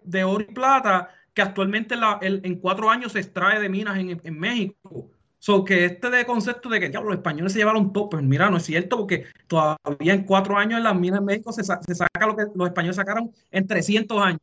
[0.03, 3.99] de oro y plata que actualmente la- el- en cuatro años se extrae de minas
[3.99, 5.11] en, en México.
[5.39, 8.51] So que este de concepto de que diablo, los españoles se llevaron todo, pues mira,
[8.51, 11.95] no es cierto, porque todavía en cuatro años en las minas en México se, se
[11.95, 14.41] saca lo que los españoles sacaron en 300 años.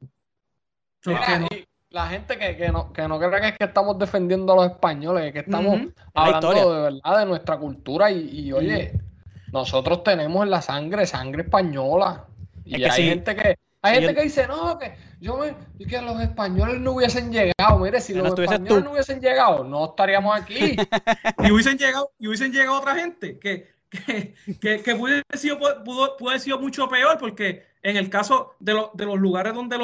[1.02, 3.58] So Mira, que no- y la gente que, que no, que no crea que es
[3.58, 5.80] que estamos defendiendo a los españoles, que estamos
[6.16, 9.00] hablando de verdad de nuestra cultura y, y, oye,
[9.52, 12.26] nosotros tenemos en la sangre sangre española.
[12.66, 13.10] Y Es que hay sí.
[13.10, 15.54] gente que hay gente yo- que dice, no, que yo me,
[15.86, 17.78] que los españoles no hubiesen llegado.
[17.78, 18.82] Mire, si no los españoles tú.
[18.84, 20.76] no hubiesen llegado, no estaríamos aquí.
[21.44, 25.60] y hubiesen llegado, y hubiesen llegado otra gente que, que, que, que pudo, haber sido,
[25.84, 29.54] pudo, pudo haber sido mucho peor, porque en el caso de, los de los lugares
[29.54, 29.78] donde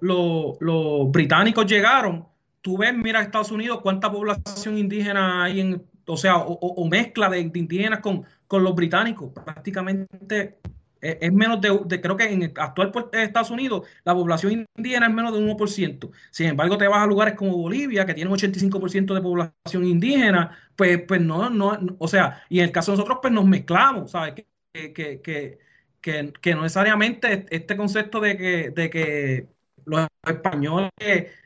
[0.00, 2.26] los británicos llegaron,
[2.60, 7.42] tú ves, mira Estados Unidos, cuánta población indígena hay en, o sea, o, mezcla de,
[7.44, 10.58] de indígenas con, con los británicos, prácticamente
[11.02, 14.66] eh, es menos de, de- creo que en el actual puer- Estados Unidos la población
[14.76, 16.10] indígena es menos de un 1%.
[16.30, 20.56] Sin embargo, te vas a lugares como Bolivia, que tiene un 85% de población indígena,
[20.76, 24.10] pues, pues no, no, o sea, y en el caso de nosotros, pues nos mezclamos,
[24.10, 24.34] ¿sabes?
[24.72, 25.58] Que, que,
[26.00, 29.48] que, que- no necesariamente este concepto de que, de que
[29.84, 30.90] los españoles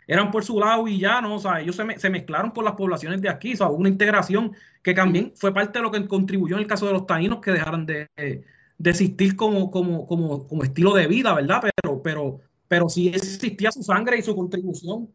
[0.07, 1.37] eran por su lado y ya, ¿no?
[1.37, 3.77] O sea, ellos se, me- se mezclaron con las poblaciones de aquí, o sea, hubo
[3.77, 7.07] una integración que también fue parte de lo que contribuyó en el caso de los
[7.07, 11.63] taínos que dejaran de, de existir como, como, como, como estilo de vida, ¿verdad?
[11.83, 15.09] Pero, pero, pero sí existía su sangre y su contribución.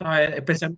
[0.00, 0.36] ¿sabes?
[0.36, 0.76] Especial,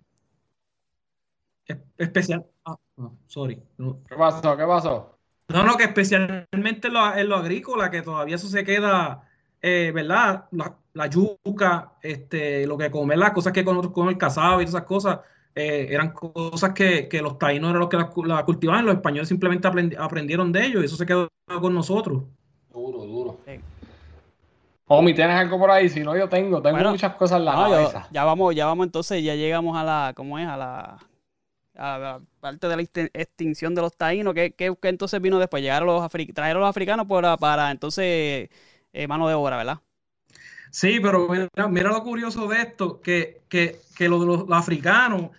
[1.67, 3.61] es- especial, ah, no, sorry.
[4.07, 4.57] ¿Qué pasó?
[4.57, 5.18] ¿Qué pasó?
[5.49, 9.23] No, no, que especialmente en lo, en lo agrícola, que todavía eso se queda,
[9.61, 10.45] eh, ¿verdad?
[10.51, 14.61] La, la yuca, este, lo que comer, las cosas que con nosotros comemos el casado
[14.61, 15.19] y esas cosas,
[15.55, 19.27] eh, eran cosas que, que los taínos eran los que la, la cultivaban, los españoles
[19.27, 21.27] simplemente aprendi- aprendieron de ellos y eso se quedó
[21.59, 22.23] con nosotros.
[22.71, 23.37] Duro, duro.
[23.45, 23.59] Sí.
[24.91, 25.87] Omi, ¿tienes algo por ahí?
[25.89, 26.61] Si no, yo tengo.
[26.61, 28.07] Tengo Bueno, muchas cosas en la No, yo- cabeza.
[28.11, 30.47] ya vamos, ya vamos entonces, ya llegamos a la, ¿cómo es?
[30.47, 30.97] A la,
[31.79, 34.33] a la parte de la extin- extinción de los taínos.
[34.33, 35.61] ¿Qué, qué- entonces vino después?
[35.63, 38.49] Llegaron los africanos, trajeron a los africanos para, para entonces
[38.93, 39.79] eh, mano de obra, ¿verdad?
[40.71, 45.31] Sí, pero mira, mira lo curioso de esto, que, que, que los, los africanos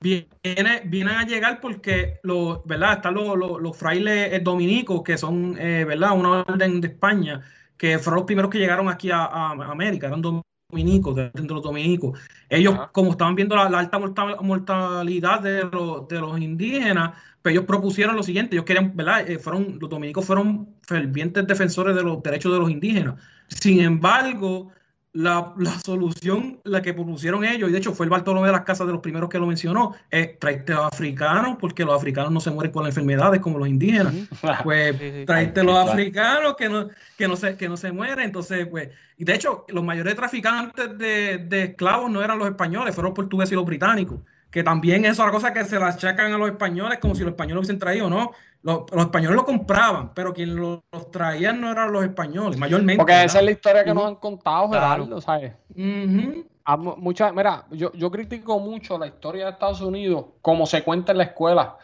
[0.00, 2.94] viene, vienen a llegar porque los, ¿verdad?
[2.94, 6.12] Están los, los, los frailes eh, dominicos, que son, eh, ¿verdad?
[6.18, 7.42] Una orden de España,
[7.78, 11.62] que fueron los primeros que llegaron aquí a, a América, eran dominicos, de, de los
[11.62, 12.18] dominicos.
[12.48, 12.90] Ellos, Ajá.
[12.92, 17.66] como estaban viendo la, la alta morta- mortalidad de los, de los indígenas, pues ellos
[17.66, 19.28] propusieron lo siguiente, ellos querían, ¿verdad?
[19.28, 23.16] Eh, fueron, los dominicos fueron fervientes defensores de los derechos de los indígenas.
[23.48, 24.70] Sin embargo,
[25.14, 28.62] la, la solución, la que propusieron ellos, y de hecho fue el Bartolomé de las
[28.62, 32.32] Casas de los primeros que lo mencionó, es traerte a los africanos, porque los africanos
[32.32, 34.14] no se mueren con las enfermedades como los indígenas.
[34.62, 35.26] Pues Sí, sí.
[35.26, 35.90] traerte los Claro.
[35.92, 38.20] africanos que no, que no se, que no se mueren.
[38.20, 42.94] Entonces, pues, y de hecho, los mayores traficantes de, de esclavos no eran los españoles,
[42.94, 44.18] fueron los portugueses y los británicos.
[44.50, 47.30] Que también es otra cosa que se la achacan a los españoles como si los
[47.30, 48.32] españoles hubiesen traído, ¿no?
[48.62, 52.98] Los, los españoles lo compraban, pero quien los, los traían no eran los españoles, mayormente.
[52.98, 55.04] Porque esa es la historia que nos han contado, Claro.
[55.04, 55.52] Gerardo, ¿sabes?
[55.70, 56.44] Ujú.
[56.64, 60.84] A mu- mucha- mira, yo, yo critico mucho la historia de Estados Unidos, como se
[60.84, 61.76] cuenta en la escuela.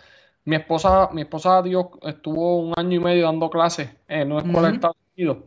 [0.45, 4.69] Mi esposa, mi esposa dio, estuvo un año y medio dando clases en una escuela
[4.69, 4.75] de.
[4.75, 5.39] Estados Unidos.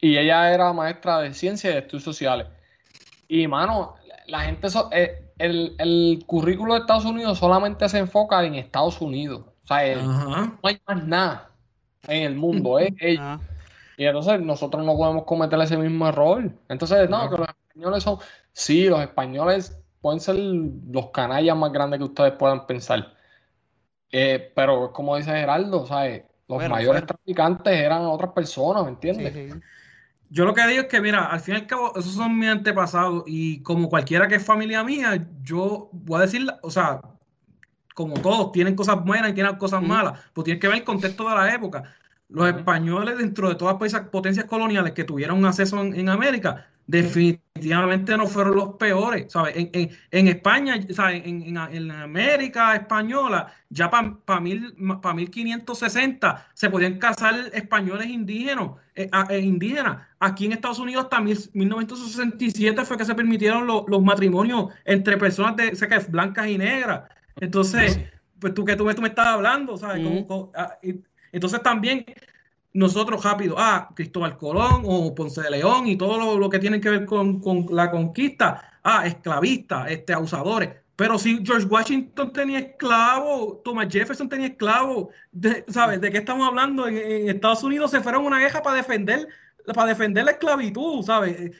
[0.00, 2.46] Y ella era maestra de ciencias y de estudios sociales.
[3.28, 3.96] Y, mano,
[4.28, 9.00] la gente, so- eh, el, el currículo de Estados Unidos solamente se enfoca en Estados
[9.00, 9.42] Unidos.
[9.66, 11.50] O sea, eh, no hay más nada
[12.06, 12.94] en el mundo, ¿eh?
[13.00, 13.38] Ellos- Ah,
[13.98, 16.50] y entonces nosotros no podemos cometer ese mismo error.
[16.68, 18.18] Entonces, no, que los españoles son,
[18.52, 23.14] sí, los españoles pueden ser los canallas más grandes que ustedes puedan pensar.
[24.12, 26.24] Eh, pero como dice Gerardo, ¿sabes?
[26.46, 29.32] Los Fueron, mayores traficantes eran otras personas, ¿me sí, entiendes?
[29.32, 29.60] sí.
[30.28, 32.48] Yo lo que digo es que, mira, al fin y al cabo, esos son mis
[32.50, 37.00] antepasados y como cualquiera que es familia mía, yo voy a decir, o sea,
[37.96, 41.26] como todos, tienen cosas buenas y tienen cosas malas, pues tiene que ver el contexto
[41.28, 41.82] de la época.
[42.28, 48.16] Los españoles, dentro de todas las potencias coloniales que tuvieron acceso en, en América, definitivamente
[48.16, 49.56] no fueron los peores, ¿sabes?
[49.56, 51.22] En, en- en España, ¿sabes?
[51.24, 58.70] En, en- en América española, ya para mil, pa 1560 se podían casar españoles indígenas,
[58.94, 59.98] eh, eh, indígenas.
[60.20, 65.16] Aquí en Estados Unidos hasta mil- 1967 fue que se permitieron lo- los matrimonios entre
[65.16, 67.02] personas de, sé que blancas y negras.
[67.40, 68.00] Entonces,
[68.40, 70.06] pues tú que tú, tú me estás hablando, ¿sabes?
[70.54, 70.78] Ah,
[71.32, 72.04] entonces también
[72.72, 76.90] nosotros rápido, ah, Cristóbal Colón o Ponce de León y todo lo, que tiene que
[76.90, 80.70] ver con, la conquista, ah, esclavistas, este, abusadores.
[80.94, 85.08] Pero si George Washington tenía esclavos, Thomas Jefferson tenía esclavos,
[85.68, 86.00] ¿sabes?
[86.00, 86.88] ¿De qué estamos hablando?
[86.88, 89.28] En, Estados Unidos se fueron una guerra para defender,
[89.74, 91.52] para defender la esclavitud, ¿sabes?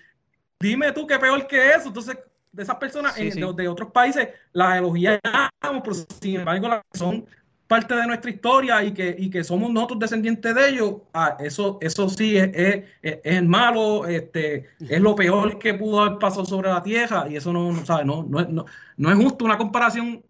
[0.59, 1.89] Dime tú qué peor que eso.
[1.89, 2.19] Entonces,
[2.57, 5.21] de esas personas De, otros países las elogiamos,
[5.61, 7.27] pero sin embargo, son
[7.67, 11.79] parte de nuestra historia y que, y que somos nosotros descendientes de ellos, ah, eso,
[11.81, 16.71] eso sí es, es, es, malo, este, es lo peor que pudo haber pasado sobre
[16.71, 18.65] la tierra y eso no, no, no, no,
[18.97, 20.25] no, es justo, una comparación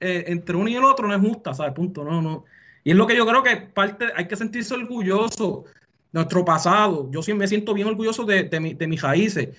[0.00, 1.74] eh, entre uno y el otro no es justa, ¿sabes?
[1.74, 2.44] Punto, no, no.
[2.82, 7.08] Y es lo que yo creo que parte, hay que sentirse orgulloso de nuestro pasado.
[7.10, 9.50] Yo sí me siento bien orgulloso de, de, de mis raíces.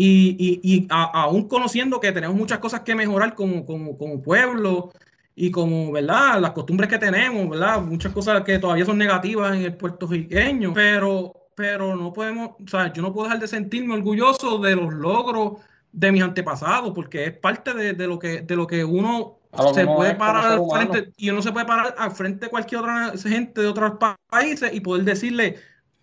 [0.00, 4.92] Y, y, y aún conociendo que tenemos muchas cosas que mejorar como, como, como pueblo,
[5.40, 6.40] y como, ¿verdad?
[6.40, 7.80] Las costumbres que tenemos, ¿verdad?
[7.80, 12.92] Muchas cosas que todavía son negativas en el puertorriqueño, pero, pero no podemos, o sea,
[12.92, 15.60] yo no puedo dejar de sentirme orgulloso de los logros
[15.92, 19.38] de mis antepasados, porque es parte de, lo, que, de lo que uno
[19.72, 23.12] se puede parar al frente, y uno se puede parar al frente de cualquier otra
[23.16, 23.92] gente de otros
[24.28, 25.54] países y poder decirle,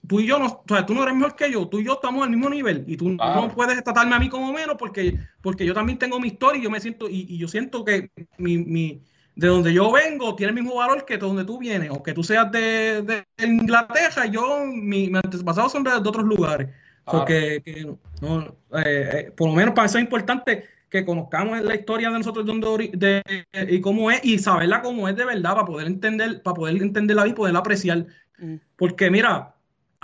[0.07, 1.93] tú y yo, no, o sea, tú no eres mejor que yo, tú y yo
[1.93, 5.65] estamos al mismo nivel y tú no puedes tratarme a mí como menos porque, porque
[5.65, 8.57] yo también tengo mi historia y yo me siento, y, y yo siento que mi,
[8.57, 9.01] mi,
[9.35, 12.13] de donde yo vengo tiene el mismo valor que de donde tú vienes, o que
[12.13, 16.69] tú seas de, de Inglaterra, yo, mi, mis antepasados son de, otros lugares.
[17.03, 17.61] Porque
[18.19, 18.41] no,
[18.73, 22.45] eh, eh, por lo menos para eso es importante que conozcamos la historia de nosotros
[22.45, 23.21] donde, de,
[23.69, 27.27] y cómo es, y saberla cómo es de verdad, para poder entender, para poder entenderla
[27.27, 28.07] y poderla apreciar.
[28.39, 28.55] Mm.
[28.75, 29.54] Porque mira,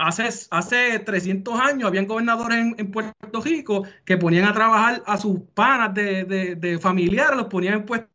[0.02, 5.40] hace, hace 300 años habían gobernadores en, Puerto Rico que ponían a trabajar a sus
[5.54, 8.12] panas de, de, de familiares, los ponían en puestos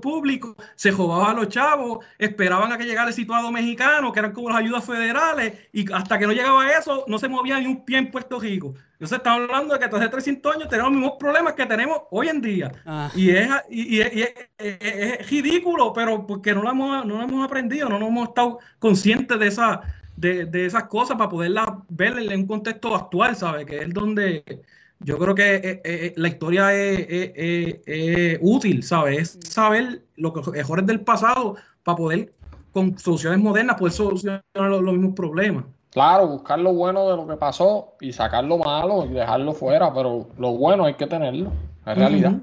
[0.00, 4.32] público, se jugaba a los chavos, esperaban a que llegara el situado mexicano, que eran
[4.32, 7.84] como las ayudas federales, y hasta que no llegaba eso, no se movía ni un
[7.84, 8.74] pie en Puerto Rico.
[8.92, 12.28] Entonces estamos hablando de que hace 300 años tenemos los mismos problemas que tenemos hoy
[12.28, 12.72] en día.
[12.84, 13.10] Ah.
[13.14, 17.96] Y, es, y, es, ridículo, pero porque no lo, hemos, no lo hemos aprendido, no,
[17.96, 19.80] hemos estado conscientes de, esa,
[20.16, 23.66] de, de esas cosas para poderlas ver en un contexto actual, ¿sabes?
[23.66, 24.62] Que es donde
[25.00, 29.36] yo creo que eh, eh, la historia es, útil, ¿sabes?
[29.36, 32.32] Es saber los mejores del pasado para poder,
[32.72, 35.64] con soluciones modernas, poder solucionar los, mismos problemas.
[35.90, 39.92] Claro, buscar lo bueno de lo que pasó y sacar lo malo y dejarlo fuera,
[39.92, 41.52] pero lo bueno hay que tenerlo,
[41.86, 42.34] es realidad.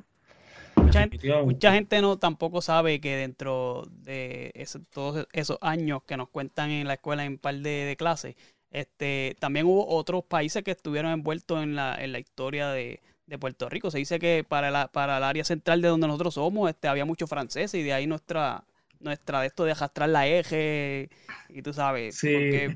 [1.45, 4.51] Mucha gente, no tampoco sabe que dentro de
[4.93, 8.35] todos esos años que nos cuentan en la escuela en un par de clases,
[8.71, 13.01] este, también hubo otros países que estuvieron envueltos en la, en la historia de,
[13.39, 13.89] Puerto Rico.
[13.89, 17.05] Se dice que para, la, para el área central de donde nosotros somos este, había
[17.05, 18.65] muchos franceses y de ahí nuestra,
[18.99, 21.09] nuestra de esto de arrastrar la eje
[21.47, 22.19] y tú sabes,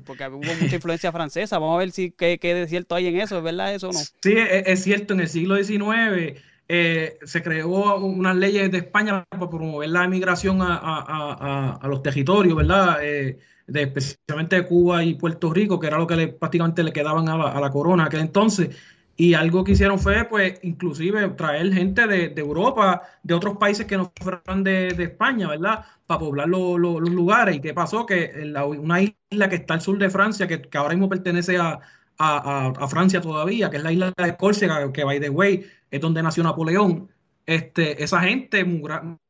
[0.06, 1.58] porque, hubo mucha influencia francesa.
[1.58, 3.92] Vamos a ver si qué, qué de cierto hay en eso, ¿es verdad eso o
[3.92, 3.98] no?
[3.98, 9.48] Sí, es, cierto, en el siglo XIX eh, se creó unas leyes de España para
[9.48, 12.98] promover la emigración a, a, a, los territorios, ¿verdad?
[13.02, 16.92] Eh, de, especialmente de Cuba y Puerto Rico, que era lo que le, prácticamente le
[16.92, 18.76] quedaban a la, corona aquel entonces.
[19.16, 23.96] Y algo que hicieron fue, pues, inclusive traer gente de, Europa, de otros países que
[23.96, 25.84] no fueran de, España, ¿verdad?
[26.06, 27.56] Para poblar los lugares.
[27.56, 28.04] ¿Y qué pasó?
[28.04, 31.80] Que una isla que está al sur de Francia, que, ahora mismo pertenece a,
[32.18, 36.22] a, Francia todavía, que es la isla de Córcega, que, by the way, es donde
[36.22, 37.08] nació Napoleón.
[37.44, 38.64] Este, esa gente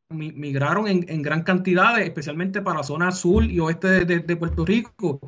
[0.09, 5.21] migraron en, gran cantidad, especialmente para la zona sur y oeste de, Puerto Rico.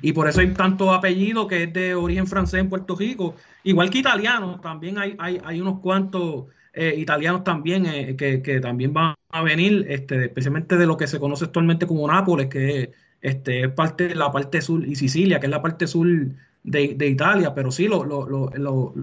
[0.00, 3.36] Y por eso hay tanto apellido que es de origen francés en Puerto Rico.
[3.62, 9.14] Igual que italianos, también hay, hay, unos cuantos eh, italianos también eh, que, también van
[9.30, 13.70] a venir, este, especialmente de lo que se conoce actualmente como Nápoles, que este, es
[13.72, 16.06] parte de la parte sur, y Sicilia, que es la parte sur
[16.64, 18.94] de, Italia, pero sí, lo, lo, lo,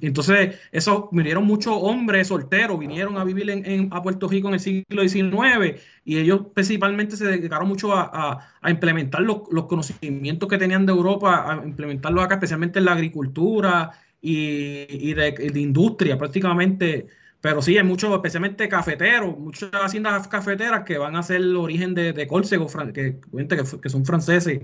[0.00, 4.60] entonces eso vinieron muchos hombres solteros, vinieron a vivir en, a Puerto Rico en el
[4.60, 10.92] siglo XIX y ellos principalmente se dedicaron mucho a, implementar los, conocimientos que tenían de
[10.92, 17.06] Europa, a implementarlos acá, especialmente en la agricultura y, de, industria prácticamente.
[17.40, 21.94] Pero sí, hay muchos, especialmente cafeteros, muchas haciendas cafeteras que van a ser el origen
[21.94, 24.60] de, de Córcego, que, que, que son franceses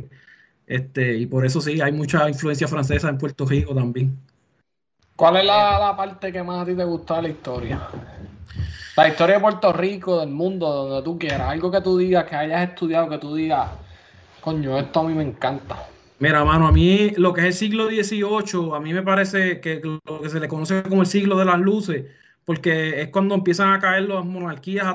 [0.67, 4.17] este, y por eso sí, hay mucha influencia francesa en Puerto Rico también.
[5.17, 7.89] ¿Cuál es la, parte que más a ti te gusta de la historia?
[8.97, 11.51] La historia de Puerto Rico, del mundo, donde tú quieras.
[11.51, 13.71] Algo que tú digas, que hayas estudiado, que tú digas,
[14.41, 15.87] coño, esto a mí me encanta.
[16.19, 19.81] Mira, mano, a mí lo que es el siglo XVIII, a mí me parece que
[19.83, 22.07] lo que se le conoce como el siglo de las luces,
[22.45, 24.87] porque es cuando empiezan a caer las monarquías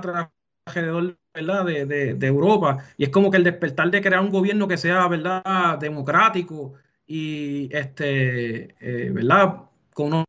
[0.66, 2.78] alrededor De, Europa.
[2.98, 5.78] Y es como que el despertar de crear un gobierno que sea, ¿verdad?
[5.80, 6.74] Democrático
[7.06, 9.64] y, este, eh, ¿verdad?
[9.94, 10.26] Con,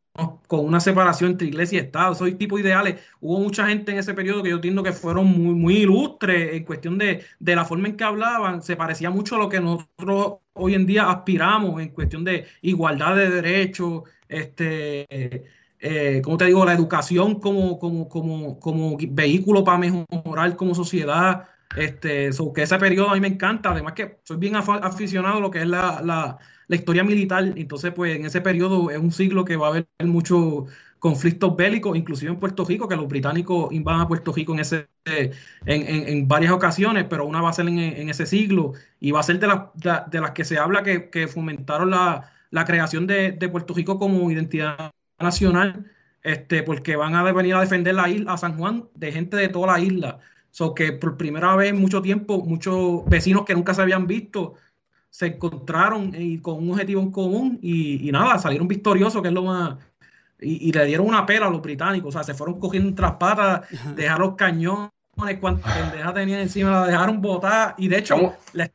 [0.46, 2.12] con una separación entre iglesia y Estado.
[2.12, 3.00] Esos tipos ideales.
[3.20, 6.64] Hubo mucha gente en ese periodo que yo entiendo que fueron muy, muy ilustres en
[6.64, 8.62] cuestión de, de la forma en que hablaban.
[8.62, 13.16] Se parecía mucho a lo que nosotros hoy en día aspiramos en cuestión de igualdad
[13.16, 15.46] de derechos, este
[16.22, 21.48] como te digo, la educación como, como, como, como vehículo para mejorar como sociedad.
[21.76, 25.50] Este, que ese periodo a mí me encanta, además que soy bien aficionado a lo
[25.50, 26.38] que es la, la,
[26.74, 30.64] historia militar, entonces pues en ese periodo es un siglo que va a haber muchos
[30.98, 34.88] conflictos bélicos, inclusive en Puerto Rico, que los británicos invadan a Puerto Rico en, ese,
[35.04, 38.72] en, en, varias ocasiones, pero una va a ser en, ese siglo.
[39.00, 39.72] Y va a ser de, la,
[40.10, 43.98] de, las que se habla que, que fomentaron la, la creación de, de Puerto Rico
[43.98, 45.90] como identidad nacional,
[46.22, 49.48] este, porque van a venir a defender la isla, a San Juan, de gente de
[49.48, 50.18] toda la isla.
[50.50, 54.54] So que por primera vez en mucho tiempo, muchos vecinos que nunca se habían visto
[55.10, 59.42] se encontraron y, con un objetivo en común y, nada, salieron victoriosos, que es lo
[59.42, 59.76] más.
[60.40, 63.62] Y, le dieron una pela a los británicos, o sea, se fueron cogiendo tras patas,
[63.96, 64.90] dejaron los cañones,
[65.40, 67.74] cuantas pendejas tenían encima, la dejaron botar.
[67.78, 68.70] Y de hecho, la,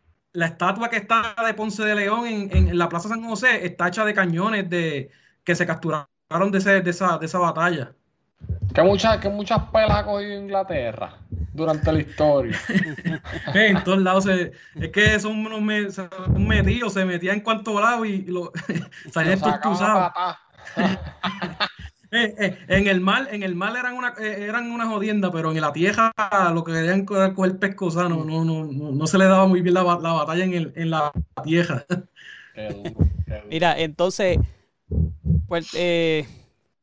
[0.46, 4.04] estatua que está de Ponce de León en, en, la Plaza San José está hecha
[4.04, 5.12] de cañones de
[5.44, 7.94] que se capturaron de, de, esa, de esa batalla.
[8.74, 11.20] Que muchas, que muchas pelas ha cogido Inglaterra
[11.54, 12.60] durante la historia.
[13.54, 18.52] en todos lados es que son unos metidos, se metían en cuanto lado y lo,
[19.12, 20.12] salían tortuzados.
[22.12, 25.52] eh, eh, en el mar, en el mar eran una, eh, eran una jodienda, pero
[25.52, 26.12] en la tierra
[26.52, 29.84] lo que querían coger pescosano, no, no, no, no, se le daba muy bien la,
[29.84, 31.12] la batalla en, el, en la
[31.44, 31.86] tierra.
[33.50, 34.38] Mira, entonces
[35.74, 36.28] eh,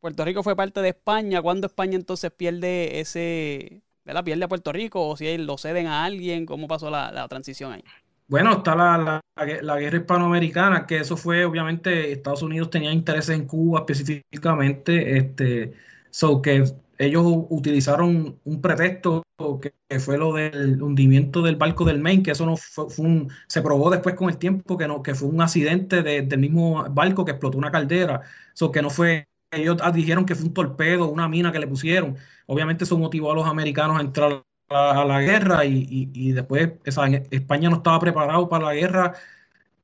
[0.00, 1.42] Puerto Rico fue parte de España.
[1.42, 4.24] ¿Cuándo España entonces pierde ese, ¿verdad?
[4.24, 6.46] Pierde a Puerto Rico o si lo ceden a alguien?
[6.46, 7.84] ¿Cómo pasó la, transición ahí?
[8.28, 9.20] Bueno, está la,
[9.62, 15.72] la, guerra hispanoamericana, que eso fue, obviamente, Estados Unidos tenía intereses en Cuba específicamente, este,
[16.10, 16.64] so que
[16.98, 19.22] ellos utilizaron un pretexto
[19.60, 23.62] que, fue lo del hundimiento del barco del Maine, que eso no fue, un, se
[23.62, 27.32] probó después con el tiempo que no, que fue un accidente del mismo barco que
[27.32, 28.22] explotó una caldera,
[28.54, 32.16] so que no fue, ellos dijeron que fue un torpedo, una mina que le pusieron.
[32.46, 37.70] Obviamente eso motivó a los americanos a entrar a, la guerra y, y, después España
[37.70, 39.14] no estaba preparado para la guerra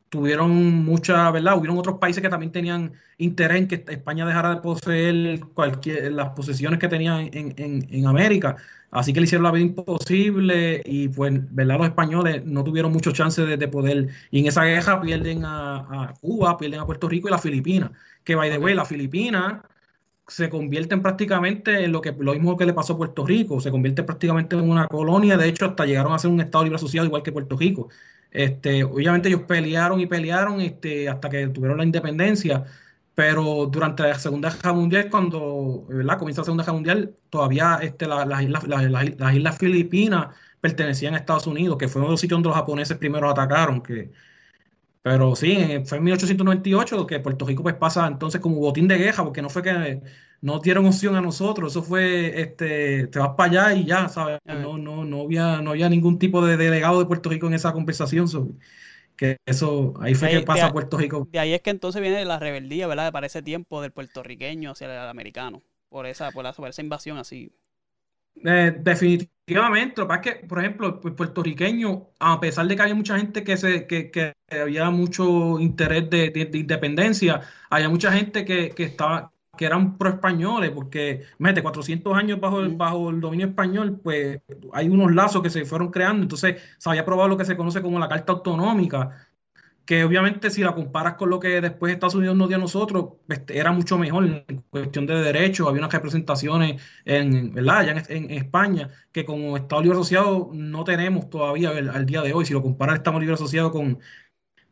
[0.09, 1.59] tuvieron mucha, ¿verdad?
[1.59, 6.31] Hubieron otros países que también tenían interés en que España dejara de poseer cualquier, las
[6.31, 8.57] posesiones que tenía en, en, América.
[8.91, 11.79] Así que le hicieron la vida imposible y pues, ¿verdad?
[11.79, 14.09] Los españoles no tuvieron mucho chance de, poder.
[14.31, 17.91] Y en esa guerra pierden a, Cuba, pierden a Puerto Rico y las Filipinas.
[18.25, 19.61] Que, by the way, las Filipinas
[20.29, 23.71] se convierten prácticamente en lo que lo mismo que le pasó a Puerto Rico, se
[23.71, 27.07] convierte prácticamente en una colonia, de hecho hasta llegaron a ser un estado libre asociado
[27.07, 27.89] igual que Puerto Rico.
[28.37, 32.65] Este, obviamente ellos pelearon y pelearon este, hasta que tuvieron la independencia,
[33.15, 36.19] pero durante la Segunda Guerra Mundial, cuando ¿verdad?
[36.19, 41.47] comienza la Segunda Guerra Mundial, todavía este, las, islas, las, islas Filipinas pertenecían a Estados
[41.47, 44.13] Unidos, que fue uno de los sitios donde los japoneses primero atacaron, que,
[45.03, 49.25] pero sí, fue en 1898 que Puerto Rico pues pasa entonces como botín de guerra,
[49.25, 50.03] porque no fue que
[50.41, 54.39] no dieron opción a nosotros, eso fue, este, te vas para allá y ya, ¿sabes?
[54.45, 57.73] No, no, no había, no había ningún tipo de delegado de Puerto Rico en esa
[57.73, 58.27] conversación,
[59.17, 61.27] que eso, ahí fue que pasa Puerto Rico.
[61.31, 63.13] De ahí es que entonces viene la rebeldía, ¿verdad?
[63.13, 67.51] Para ese tiempo del puertorriqueño hacia el americano, por esa, por, por esa invasión así.
[68.45, 72.83] Eh, definitivamente, lo que pasa es que, por ejemplo, el puertorriqueño, a pesar de que
[72.83, 78.45] había mucha gente que se que, que había mucho interés de, independencia, había mucha gente
[78.45, 83.21] que, que estaba que eran pro españoles, porque mete 400 años bajo el, bajo el
[83.21, 84.41] dominio español, pues
[84.73, 87.83] hay unos lazos que se fueron creando, entonces se había aprobado lo que se conoce
[87.83, 89.29] como la Carta Autonómica,
[89.87, 93.15] que obviamente si la comparas con lo que después Estados Unidos nos dio a nosotros,
[93.29, 98.05] este, era mucho mejor en cuestión de derechos, había unas representaciones en, ¿verdad?
[98.11, 102.53] en, España, que como Estado Libre Asociado no tenemos todavía al, día de hoy, si
[102.53, 104.01] lo comparas el Estado Libre Asociado con,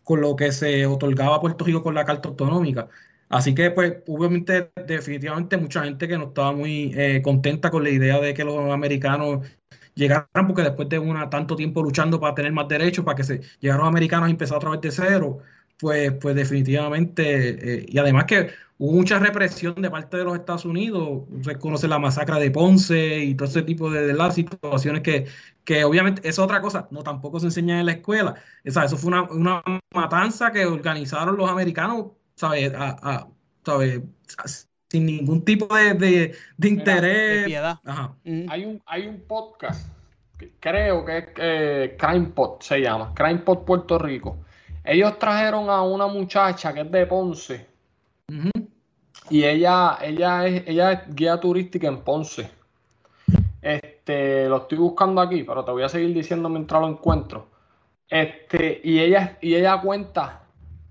[0.02, 2.88] con lo que se otorgaba a Puerto Rico con la Carta Autonómica.
[3.28, 7.90] Así que, pues, obviamente, definitivamente mucha gente que no estaba muy eh, contenta con la
[7.90, 9.46] idea de que los americanos
[9.94, 13.40] llegaran, porque después de una, tanto tiempo luchando para tener más derechos, para que se
[13.60, 15.38] llegaran los americanos y empezar otra vez de cero,
[15.78, 20.64] pues, pues definitivamente, eh, y además que hubo mucha represión de parte de los Estados
[20.64, 25.26] Unidos, se conoce la masacre de Ponce y todo ese tipo de, las situaciones que,
[25.64, 29.08] que obviamente es otra cosa, no tampoco se enseña en la escuela, Esa, eso fue
[29.08, 29.62] una, una
[29.94, 32.72] matanza que organizaron los americanos, ¿sabes?
[32.76, 33.26] A,
[34.88, 35.94] sin ningún tipo de,
[36.56, 37.46] de, interés.
[37.46, 37.78] piedad.
[38.48, 39.88] Hay, un, hay un podcast
[40.60, 44.38] creo que es eh, Crime Pot, se llama, Crime Pot Puerto Rico.
[44.84, 47.66] Ellos trajeron a una muchacha que es de Ponce
[49.30, 52.50] y ella, ella, es, ella es guía turística en Ponce.
[53.62, 57.48] Este, lo estoy buscando aquí, pero te voy a seguir diciendo mientras lo encuentro.
[58.08, 60.43] Este, y ella, y ella cuenta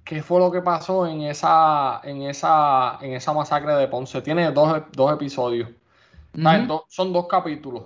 [0.03, 4.21] qué fue lo que pasó en esa, en esa, en esa masacre de Ponce.
[4.21, 4.81] Tiene dos,
[5.13, 5.69] episodios.
[6.89, 7.85] son dos capítulos.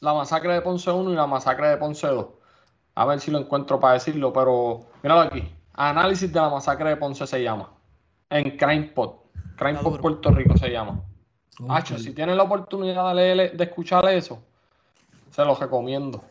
[0.00, 2.26] La masacre de Ponce 1 y la masacre de Ponce 2.
[2.96, 5.50] A ver si lo encuentro para decirlo, pero míralo aquí.
[5.72, 7.70] Análisis de la masacre de Ponce se llama.
[8.30, 9.24] En Crime Pot.
[9.56, 11.00] Crime Pot Puerto Rico se llama.
[11.68, 14.42] Hacho, si tienen la oportunidad de, leer, de escuchar eso,
[15.30, 16.22] se los recomiendo.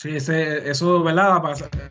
[0.00, 1.42] Sí, ese, eso, ¿verdad?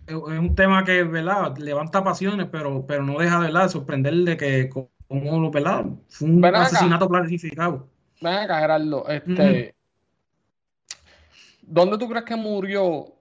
[0.08, 1.56] Es un tema que, ¿verdad?
[1.60, 3.66] Levanta pasiones, pero, pero no deja, ¿verdad?
[3.66, 5.86] De sorprender de que, como, ¿verdad?
[6.08, 7.88] Fue un asesinato planificado.
[8.20, 9.08] Ven acá, Gerardo.
[9.08, 9.76] Este,
[11.62, 13.14] ¿Dónde tú crees que murió?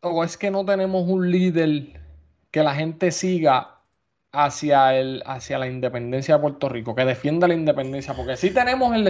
[0.00, 2.00] ¿O es que no tenemos un líder
[2.50, 3.73] que la gente siga
[4.34, 8.94] hacia, el, hacia la independencia de Puerto Rico, que defienda la independencia, porque sí tenemos
[8.94, 9.06] el,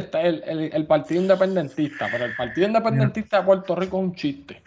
[0.72, 4.62] el, Partido Independentista, pero el Partido Independentista de Puerto Rico es un chiste.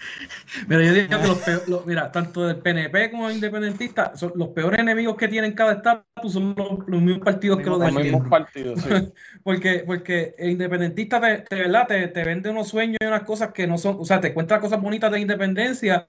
[0.67, 5.15] Mira, yo digo que los, mira, tanto del PNP como independentista, son los peores enemigos
[5.15, 8.89] que tienen cada estado son los, mismos partidos que los Los mismos partidos, sí.
[9.43, 11.87] porque, porque el independentista te, te, ¿verdad?
[11.87, 14.59] Te, te vende unos sueños y unas cosas que no son, o sea, te cuenta
[14.59, 16.07] cosas bonitas de independencia,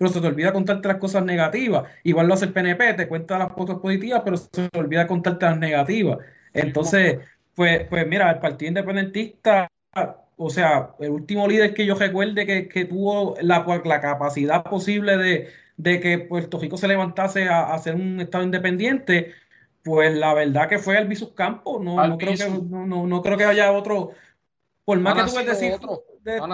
[0.00, 1.84] pero se te olvida contarte las cosas negativas.
[2.04, 5.44] Igual lo hace el PNP, te cuenta las cosas positivas, pero se te olvida contarte
[5.44, 6.20] las negativas.
[6.54, 7.18] Entonces,
[7.54, 9.70] pues, pues mira, el Partido Independentista,
[10.38, 16.00] o sea, el último líder que yo recuerde que, tuvo la, la, capacidad posible de,
[16.00, 19.34] que Puerto Rico se levantase a, ser un Estado independiente,
[19.84, 21.82] pues la verdad que fue Albizu Campos.
[21.82, 24.12] No, no, creo que, no, no, creo que haya otro.
[24.86, 25.76] Por más que tú decir,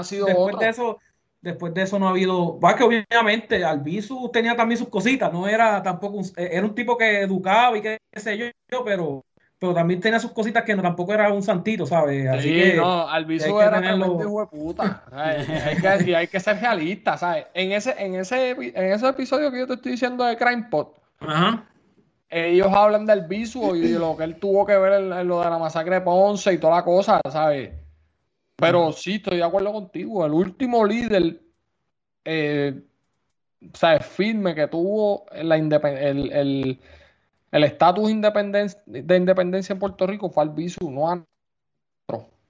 [0.02, 0.98] sido después de eso
[1.46, 2.58] Después de eso no ha habido.
[2.58, 6.16] Va que obviamente Albizu tenía también sus cositas, no era tampoco.
[6.16, 9.24] Un, era un tipo que educaba y qué sé yo, pero,
[9.56, 12.28] pero también tenía sus cositas que no, tampoco era un santito, ¿sabes?
[12.28, 15.04] Así sí, no, Albizu era hijo de puta.
[15.12, 17.46] hay, que, hay que ser realista, ¿sabes?
[17.54, 21.00] En ese, en, ese, en ese episodio que yo te estoy diciendo de Crime Pot,
[22.28, 25.48] ellos hablan del Albizu y de lo que él tuvo que ver en, lo de
[25.48, 27.85] la masacre de Ponce y toda la cosa, ¿sabes?
[28.56, 30.24] Pero sí, estoy de acuerdo contigo.
[30.24, 31.40] El último líder,
[32.24, 32.82] eh,
[33.62, 40.90] o sea, firme que tuvo la el estatus de independencia en Puerto Rico fue Albizu,
[40.90, 41.24] no a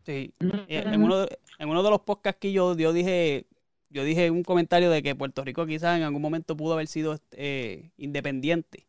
[0.07, 0.33] Sí.
[0.39, 3.47] En uno, de, en uno de los podcasts que yo, yo dije,
[3.91, 7.19] yo dije un comentario de que Puerto Rico quizás en algún momento pudo haber sido
[7.33, 8.87] eh, independiente.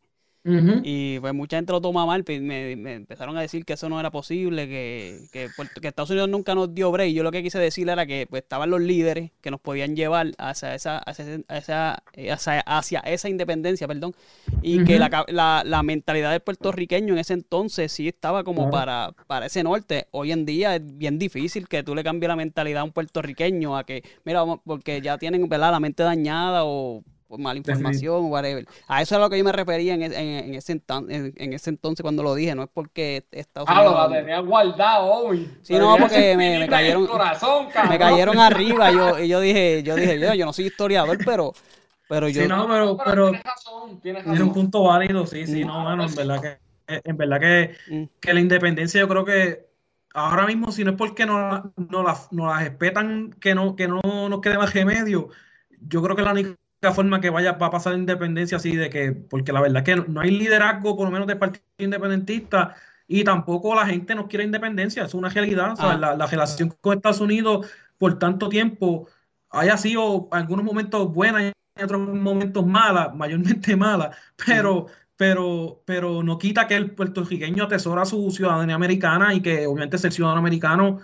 [0.82, 3.88] Y pues mucha gente lo toma mal, pues, me, me, empezaron a decir que eso
[3.88, 5.48] no era posible, que, que,
[5.88, 7.12] Estados Unidos nunca nos dio break.
[7.12, 10.32] Yo lo que quise decir era que pues, estaban los líderes que nos podían llevar
[10.38, 14.14] hacia esa, hacia esa, hacia, esa independencia, perdón,
[14.62, 19.14] y que la, la, la, mentalidad del puertorriqueño en ese entonces sí estaba como para,
[19.26, 20.06] para ese norte.
[20.10, 23.76] Hoy en día es bien difícil que tú le cambies la mentalidad a un puertorriqueño
[23.76, 27.02] a que, mira, porque ya tienen la mente dañada o
[27.36, 28.66] mala información o whatever.
[28.86, 32.02] A eso es a lo que yo me refería en, en, ese, en, ese entonces
[32.02, 33.94] cuando lo dije, no es porque Estados Unidos...
[33.96, 35.50] Ah, lo tenía guardado hoy.
[35.62, 37.08] Sí, no, porque me, me cayeron...
[37.88, 41.52] me cayeron arriba yo, y yo dije, yo dije, yo, yo no soy historiador, pero...
[42.08, 42.40] Pero yo...
[42.40, 44.34] Sí, no, pero, pero, tienes razón, tienes razón.
[44.34, 46.58] Tiene un punto válido, sí, sí, no, bueno, en verdad que,
[47.04, 48.04] en verdad que, mm.
[48.18, 49.68] que la independencia yo creo que
[50.14, 53.88] ahora mismo, si no es porque no, no, las, no las respetan, que no, que
[53.88, 55.28] no nos quede más remedio,
[55.80, 56.56] yo creo que la única
[56.92, 59.96] forma que vaya va a pasar la independencia así de que, porque la verdad es
[59.96, 62.76] que no hay liderazgo, por lo menos del Partido Independentista,
[63.06, 65.74] y tampoco la gente no quiere independencia, es una realidad.
[65.78, 65.96] Ah.
[65.96, 67.66] la, relación con Estados Unidos
[67.96, 69.08] por tanto tiempo
[69.50, 74.16] haya sido algunos momentos buenas y otros momentos malas, mayormente malas,
[74.46, 79.98] pero, pero, pero no quita que el puertorriqueño atesora su ciudadanía americana y que obviamente
[79.98, 80.98] ser ciudadano americano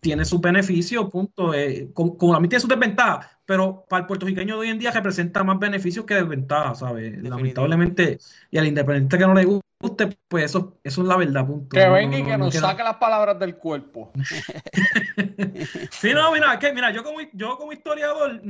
[0.00, 1.54] tiene sus beneficios, punto.
[1.54, 4.90] Eh, como, a mí tiene sus desventajas, pero para el puertorriqueño de hoy en día
[4.90, 7.22] representa más beneficios que desventajas, ¿sabes?
[7.22, 8.18] Lamentablemente,
[8.50, 11.76] y al independiente que no le guste, pues eso, eso es la verdad, punto.
[11.76, 14.12] Que venga y que nos saque las palabras del cuerpo.
[15.90, 18.42] sí, no, mira, que, mira, yo como, yo como historiador,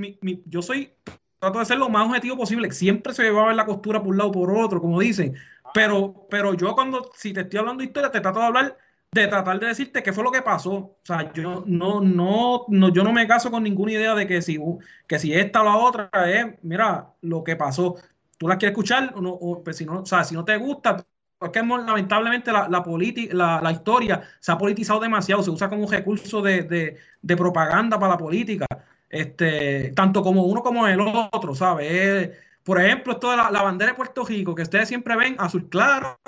[0.46, 0.94] yo soy,
[1.38, 2.70] trato de ser lo más objetivo posible.
[2.72, 5.36] Siempre se va a ver la costura por un lado o por otro, como dicen.
[5.74, 8.78] Pero, pero yo cuando, si te estoy hablando de historia, te trato de hablar
[9.12, 10.74] de tratar de decirte qué fue lo que pasó.
[10.74, 14.42] O sea, yo no, no, no, yo no me caso con ninguna idea de que
[14.42, 14.58] si,
[15.06, 17.96] que si esta o la otra es, mira, lo que pasó.
[18.38, 20.56] Tú la quieres escuchar, o, no, o pues si no, o sea, si no te
[20.58, 21.04] gusta,
[21.40, 22.84] es que lamentablemente la, la,
[23.32, 27.98] la, la, historia se ha politizado demasiado, se usa como recurso de, de, de, propaganda
[27.98, 28.66] para la política,
[29.08, 32.30] este, tanto como uno como el otro, ¿sabes?
[32.62, 36.18] Por ejemplo, esto de la, bandera de Puerto Rico, que ustedes siempre ven azul claro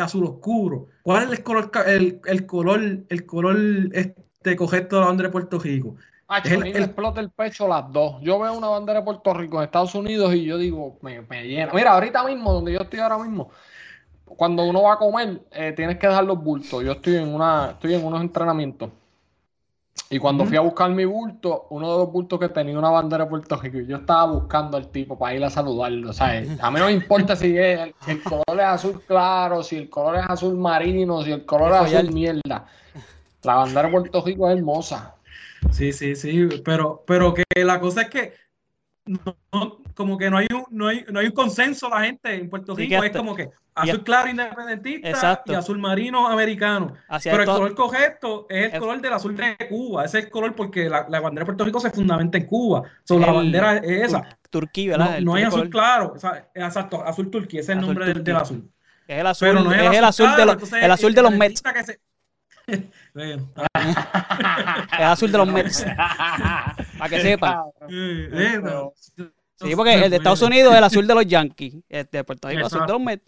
[0.00, 0.86] azul oscuro.
[1.02, 3.56] ¿Cuál es el color, el, el color, el color
[3.92, 5.96] este, correcto de la bandera de Puerto Rico?
[6.28, 8.20] Ah, el, el, explota el pecho las dos.
[8.20, 11.44] Yo veo una bandera de Puerto Rico en Estados Unidos y yo digo, me, me
[11.44, 11.72] llena.
[11.72, 13.50] Mira, ahorita mismo, donde yo estoy ahora mismo,
[14.24, 16.84] cuando uno va a comer, eh, tienes que dejar los bultos.
[16.84, 18.90] Yo estoy en una, estoy en unos entrenamientos.
[20.10, 23.24] Y cuando fui a buscar mi bulto, uno de los bultos que tenía una bandera
[23.24, 26.12] de Puerto Rico, yo estaba buscando al tipo para ir a saludarlo.
[26.12, 26.48] ¿sabes?
[26.60, 29.90] A mí no me importa si, es, si el color es azul claro, si el
[29.90, 32.66] color es azul marino, si el color es azul mierda.
[33.42, 35.14] La bandera de Puerto Rico es hermosa.
[35.70, 38.32] Sí, sí, sí, pero, pero que la cosa es que
[39.08, 42.48] no, como que no hay un, no hay, no hay un consenso la gente en
[42.48, 46.94] Puerto Rico, es como que azul claro independentista y azul marino americano.
[47.22, 50.54] Pero el color correcto es el color del azul de Cuba, ese es el color
[50.54, 52.82] porque la, la bandera de Puerto Rico se fundamenta en Cuba.
[53.08, 54.38] la bandera es esa.
[54.50, 55.20] Turquía, ¿verdad?
[55.20, 56.14] No, hay azul claro,
[56.54, 58.70] exacto, azul turquía, ese es el nombre del, azul.
[59.06, 61.62] Es el azul, no es, el azul, de, los, el azul de los Mets.
[63.14, 65.84] es azul de los Mets.
[66.98, 67.62] Para que sepan.
[69.56, 71.74] Sí, porque el de Estados Unidos es el azul de los Yankees.
[71.88, 73.24] El de Puerto Rico es el azul de los Mets.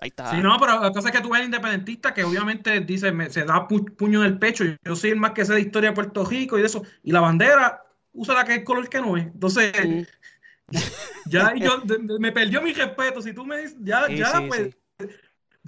[0.00, 0.30] Ahí está.
[0.30, 3.44] Sí, no, pero la cosa es que tú ves el independentista que obviamente dice, se
[3.44, 4.64] da puño en el pecho.
[4.84, 6.84] Yo soy el más que sé de historia de Puerto Rico y de eso.
[7.02, 9.24] Y la bandera usa la que es color que no es.
[9.24, 9.72] Entonces,
[11.26, 11.82] ya yo
[12.20, 13.22] me perdió mi respeto.
[13.22, 14.76] Si tú me dices, ya, ya, pues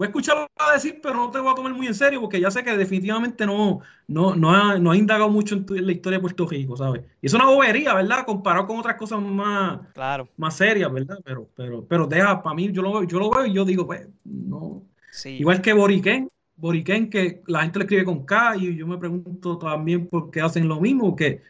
[0.01, 2.41] voy a escucharlo a decir, pero no te voy a tomar muy en serio porque
[2.41, 6.17] ya sé que definitivamente no, no, no, ha, no ha indagado mucho en, la historia
[6.17, 7.03] de Puerto Rico, ¿sabes?
[7.21, 8.25] Y es una bobería, ¿verdad?
[8.25, 10.27] Comparado con otras cosas más, claro.
[10.39, 11.19] más serias, ¿verdad?
[11.23, 14.09] Pero, pero, pero deja, para mí, yo lo, yo lo veo y yo digo, pues,
[14.25, 14.85] no.
[15.27, 19.59] Igual que Boriquén, Boriquén, que la gente le escribe con K y yo me pregunto
[19.59, 21.43] también por qué hacen lo mismo, que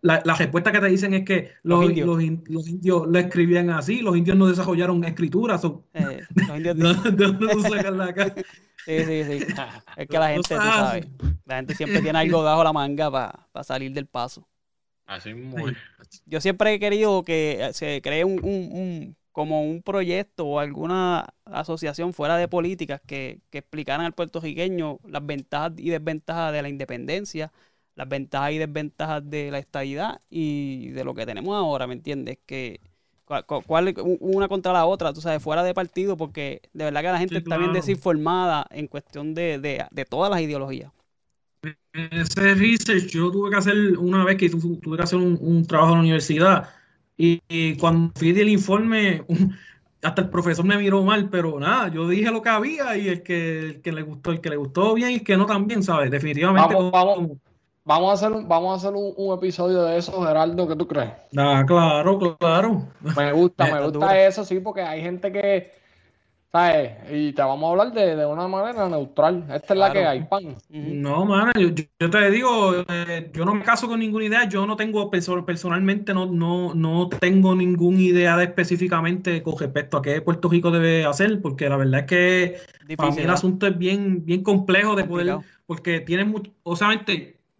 [0.00, 3.06] la, respuesta que te dicen es que los, indios.
[3.06, 5.60] lo escribían así, los indios no desarrollaron escritura.
[5.92, 6.22] Eh,
[6.58, 8.34] ¿De dónde sacas la cara?
[8.84, 9.46] Sí, sí, sí.
[9.96, 11.06] Es que la gente, tú sabes,
[11.44, 14.48] la gente siempre tiene algo bajo la manga para salir del paso.
[15.06, 15.76] Así muy.
[16.26, 22.12] Yo siempre he querido que se cree un, un, como un proyecto o alguna asociación
[22.12, 27.52] fuera de políticas que, que explicaran al puertorriqueño las ventajas y desventajas de la independencia,
[27.94, 32.38] las ventajas y desventajas de la estadidad y de lo que tenemos ahora, ¿me entiendes?
[32.46, 32.80] Que
[33.66, 37.18] cuál, una contra la otra, tú sabes, fuera de partido, porque de verdad que la
[37.18, 40.92] gente está bien desinformada en cuestión de, de, todas las ideologías.
[41.92, 45.98] Ese research yo tuve que hacer una vez que tuve que hacer un, trabajo en
[45.98, 46.70] la universidad
[47.16, 49.24] y, cuando fui el informe,
[50.02, 53.22] hasta el profesor me miró mal, pero nada, yo dije lo que había y el
[53.22, 55.82] que, el que le gustó, el que le gustó bien y el que no también,
[55.82, 56.10] ¿sabes?
[56.10, 56.74] Definitivamente.
[56.74, 56.90] vamos.
[56.90, 57.38] Vamos
[57.86, 61.10] a hacer, vamos a hacer un, episodio de eso, Gerardo, ¿qué tú crees?
[61.36, 62.88] Ah, claro, claro.
[63.16, 65.72] Me gusta, me gusta eso, sí, porque hay gente que,
[66.52, 66.92] ¿sabes?
[67.10, 69.46] Y te vamos a hablar de, una manera neutral.
[69.52, 70.54] Esta es la que hay, pan.
[70.68, 74.76] No, mano, yo, te digo, eh, yo no me caso con ninguna idea, yo no
[74.76, 80.48] tengo, personalmente no, no, no tengo ninguna idea de específicamente con respecto a qué Puerto
[80.48, 84.44] Rico debe hacer, porque la verdad es que para mí el asunto es bien, bien
[84.44, 86.92] complejo de poder, porque tiene mucho, o sea,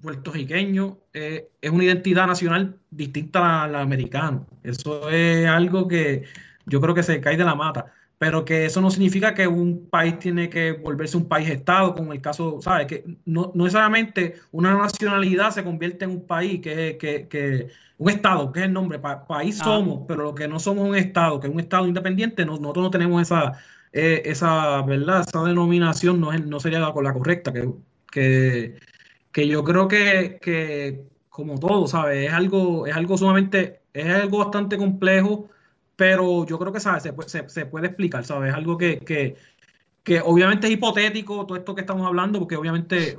[0.02, 4.46] puertorriqueño eh, es una identidad nacional distinta al americano.
[4.62, 6.24] Eso es algo que
[6.66, 7.92] yo creo que se cae de la mata.
[8.18, 12.12] Pero que eso no significa que un país tiene que volverse un país estado, como
[12.12, 12.86] el caso, ¿sabes?
[12.86, 18.10] Que no, no necesariamente una nacionalidad se convierte en un país, que, que, que un
[18.10, 19.64] estado, que es el nombre, país ah.
[19.64, 22.90] somos, pero lo que no somos un estado, que es un estado independiente, nosotros no
[22.90, 23.54] tenemos esa,
[23.92, 25.24] eh, esa, ¿verdad?
[25.26, 27.68] Esa denominación no, es, no sería la, la correcta, que,
[28.12, 28.76] que
[29.32, 32.28] que yo creo que, como todo, ¿sabes?
[32.28, 35.48] Es algo, es algo sumamente, es algo bastante complejo,
[35.96, 37.02] pero yo creo que, ¿sabes?
[37.48, 38.50] Se, puede explicar, ¿sabes?
[38.50, 39.36] Es algo que, que,
[40.02, 43.16] que, obviamente es hipotético todo esto que estamos hablando, porque obviamente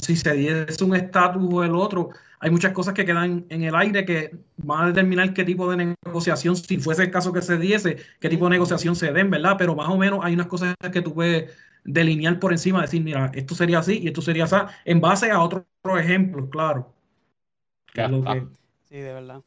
[0.00, 3.74] si se diese un estatus o el otro, hay muchas cosas que quedan en el
[3.74, 7.58] aire que van a determinar qué tipo de negociación, si fuese el caso que se
[7.58, 9.56] diese, qué tipo de negociación se den, ¿verdad?
[9.58, 11.50] Pero más o menos hay unas cosas que tú puedes
[11.88, 15.40] delinear por encima, decir, mira, esto sería así y esto sería así, en base a
[15.40, 15.64] otros
[15.98, 16.92] ejemplos, claro.
[18.88, 19.42] Sí, de verdad.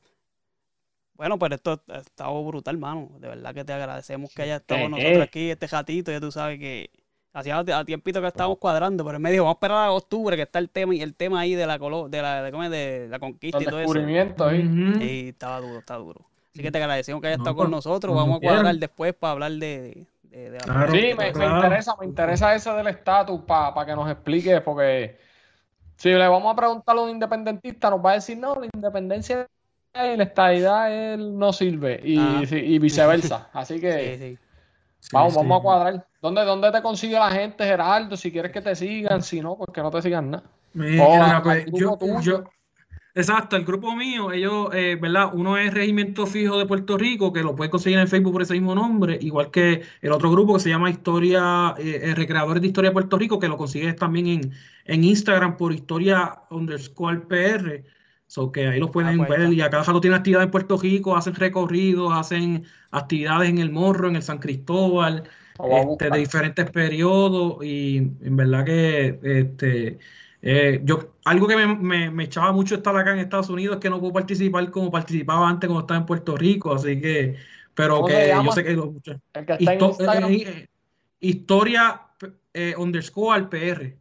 [1.15, 3.11] Bueno, pues esto ha estado brutal, mano.
[3.19, 6.11] De verdad que te agradecemos que hayas estado con nosotros aquí, este gatito.
[6.11, 6.89] Ya tú sabes que
[7.31, 10.41] hacía a tiempito que estábamos cuadrando, pero en medio vamos a esperar a octubre, que
[10.41, 13.61] está el tema y el tema ahí de la de la, de, de la conquista
[13.61, 14.45] y todo eso.
[14.45, 14.67] ahí.
[14.99, 16.25] Sí, estaba duro, estaba duro.
[16.53, 18.15] Así que te agradecemos que hayas estado con pues, nosotros.
[18.15, 20.93] Vamos a cuadrar después para hablar de, de, de la Claro.
[20.93, 25.19] Sí, me, me interesa, me interesa ese del estatus para que nos explique, porque
[25.97, 29.47] si le vamos a preguntar a un independentista, nos va a decir, no, la independencia
[29.93, 33.49] y la estadidad él no sirve, y, sí, y viceversa.
[33.53, 34.37] Así Sí, que sí.
[34.99, 35.37] Sí, vamos, sí.
[35.37, 36.07] vamos a cuadrar.
[36.21, 38.15] ¿Dónde, ¿Dónde te consigue la gente, Gerardo?
[38.15, 40.43] Si quieres que te sigan, si no, pues que no te sigan nada.
[40.73, 42.21] Mira, O al pues, grupo yo, tuyo.
[42.21, 42.43] yo-
[43.13, 45.31] exacto, el grupo mío, ellos, eh, ¿verdad?
[45.33, 48.53] Uno es Regimiento Fijo de Puerto Rico, que lo puedes conseguir en Facebook por ese
[48.53, 52.67] mismo nombre, igual que el otro grupo que se llama Historia, eh, eh, Recreadores de
[52.67, 54.51] Historia de Puerto Rico, que lo consigues también en,
[54.85, 57.83] en Instagram por Historia underscore PR.
[58.27, 60.51] So que ahí los pueden Ah, pues ver y a cada rato tienen actividades en
[60.51, 65.23] Puerto Rico, hacen recorridos, hacen actividades en el Morro, en el San Cristóbal,
[65.59, 69.99] Lo este, de diferentes periodos y en verdad que este
[70.41, 73.81] eh, yo algo que me, me, me echaba mucho estar acá en Estados Unidos es
[73.81, 77.35] que no puedo participar como participaba antes cuando estaba en Puerto Rico, así que
[77.73, 80.31] pero ¿Cómo se que yo sé que lo- mucha- El que está en histo- Instagram.
[80.31, 80.67] eh, eh,
[81.19, 82.01] historia
[82.53, 83.97] eh, underscore PR.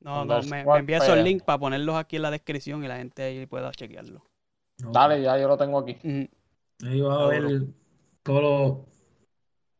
[0.00, 2.96] No, no, me, me envía esos links para ponerlos aquí en la descripción y la
[2.98, 4.22] gente ahí pueda chequearlo.
[4.78, 5.96] Dale, ya yo lo tengo aquí.
[6.04, 6.28] Ujú.
[6.88, 7.62] Ahí va a ver
[8.22, 8.86] todo lo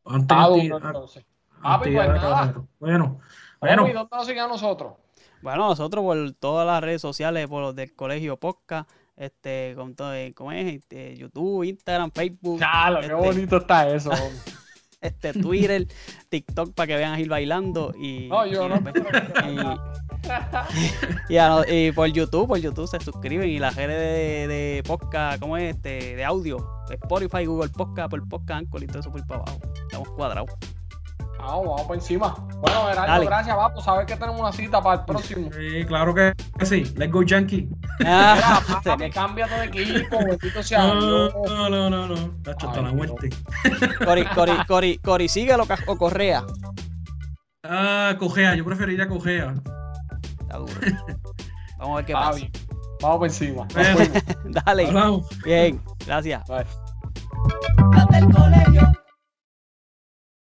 [0.05, 1.25] antes Está acti- duro, a- entonces.
[1.63, 2.55] Ah, pues, pues, nada.
[2.81, 3.21] Bueno,
[3.61, 4.95] bueno, ¿y dónde nos siguen a nosotros?
[5.43, 10.13] Bueno, nosotros por todas las redes sociales, por los del colegio podcast, este, con todo,
[10.15, 10.75] eh, ¿cómo es?
[10.75, 14.11] Este, YouTube, Instagram, Facebook, Claro, qué este, bonito está eso.
[15.01, 15.87] este, Twitter,
[16.29, 18.81] TikTok para que vean a Gil bailando y, No, yo y, no.
[18.83, 18.95] pues,
[19.47, 19.57] y-
[21.35, 24.83] y a no- y por YouTube, por YouTube se suscriben y las redes de, de
[24.83, 25.77] podcast, ¿cómo es?
[25.77, 29.61] Este, de audio, Spotify, Google Podcast, por Podcast, Anchor y todo eso por para abajo.
[29.83, 30.51] Estamos cuadrados.
[31.47, 32.35] Vamos, vamos por encima.
[32.61, 33.27] Bueno, Gerardo, Dale.
[33.27, 35.49] gracias, vamos a ver que tenemos una cita para el próximo.
[35.53, 36.33] sí, claro que
[36.65, 36.83] sí.
[36.97, 37.69] Let's go Yankee.
[38.01, 42.31] Mira, Ah, papi, cámbiate de equipo, bendito sea No, no, no, no, no.
[42.43, 43.31] Tacho, hasta la muerte.
[44.05, 46.45] Cori, Cori, Cori, Cori, síguelo o Correa.
[47.63, 49.55] Ah, Cogea, yo preferiría Cogea.
[50.41, 50.73] Está duro.
[51.79, 52.41] Vamos a ver qué pasa.
[53.03, 53.69] Vamos por encima.
[54.65, 54.87] Dale.
[54.87, 55.29] hablamos.
[55.45, 56.43] Bien, gracias.
[56.49, 56.67] Bye.
[58.33, 58.93] Colegio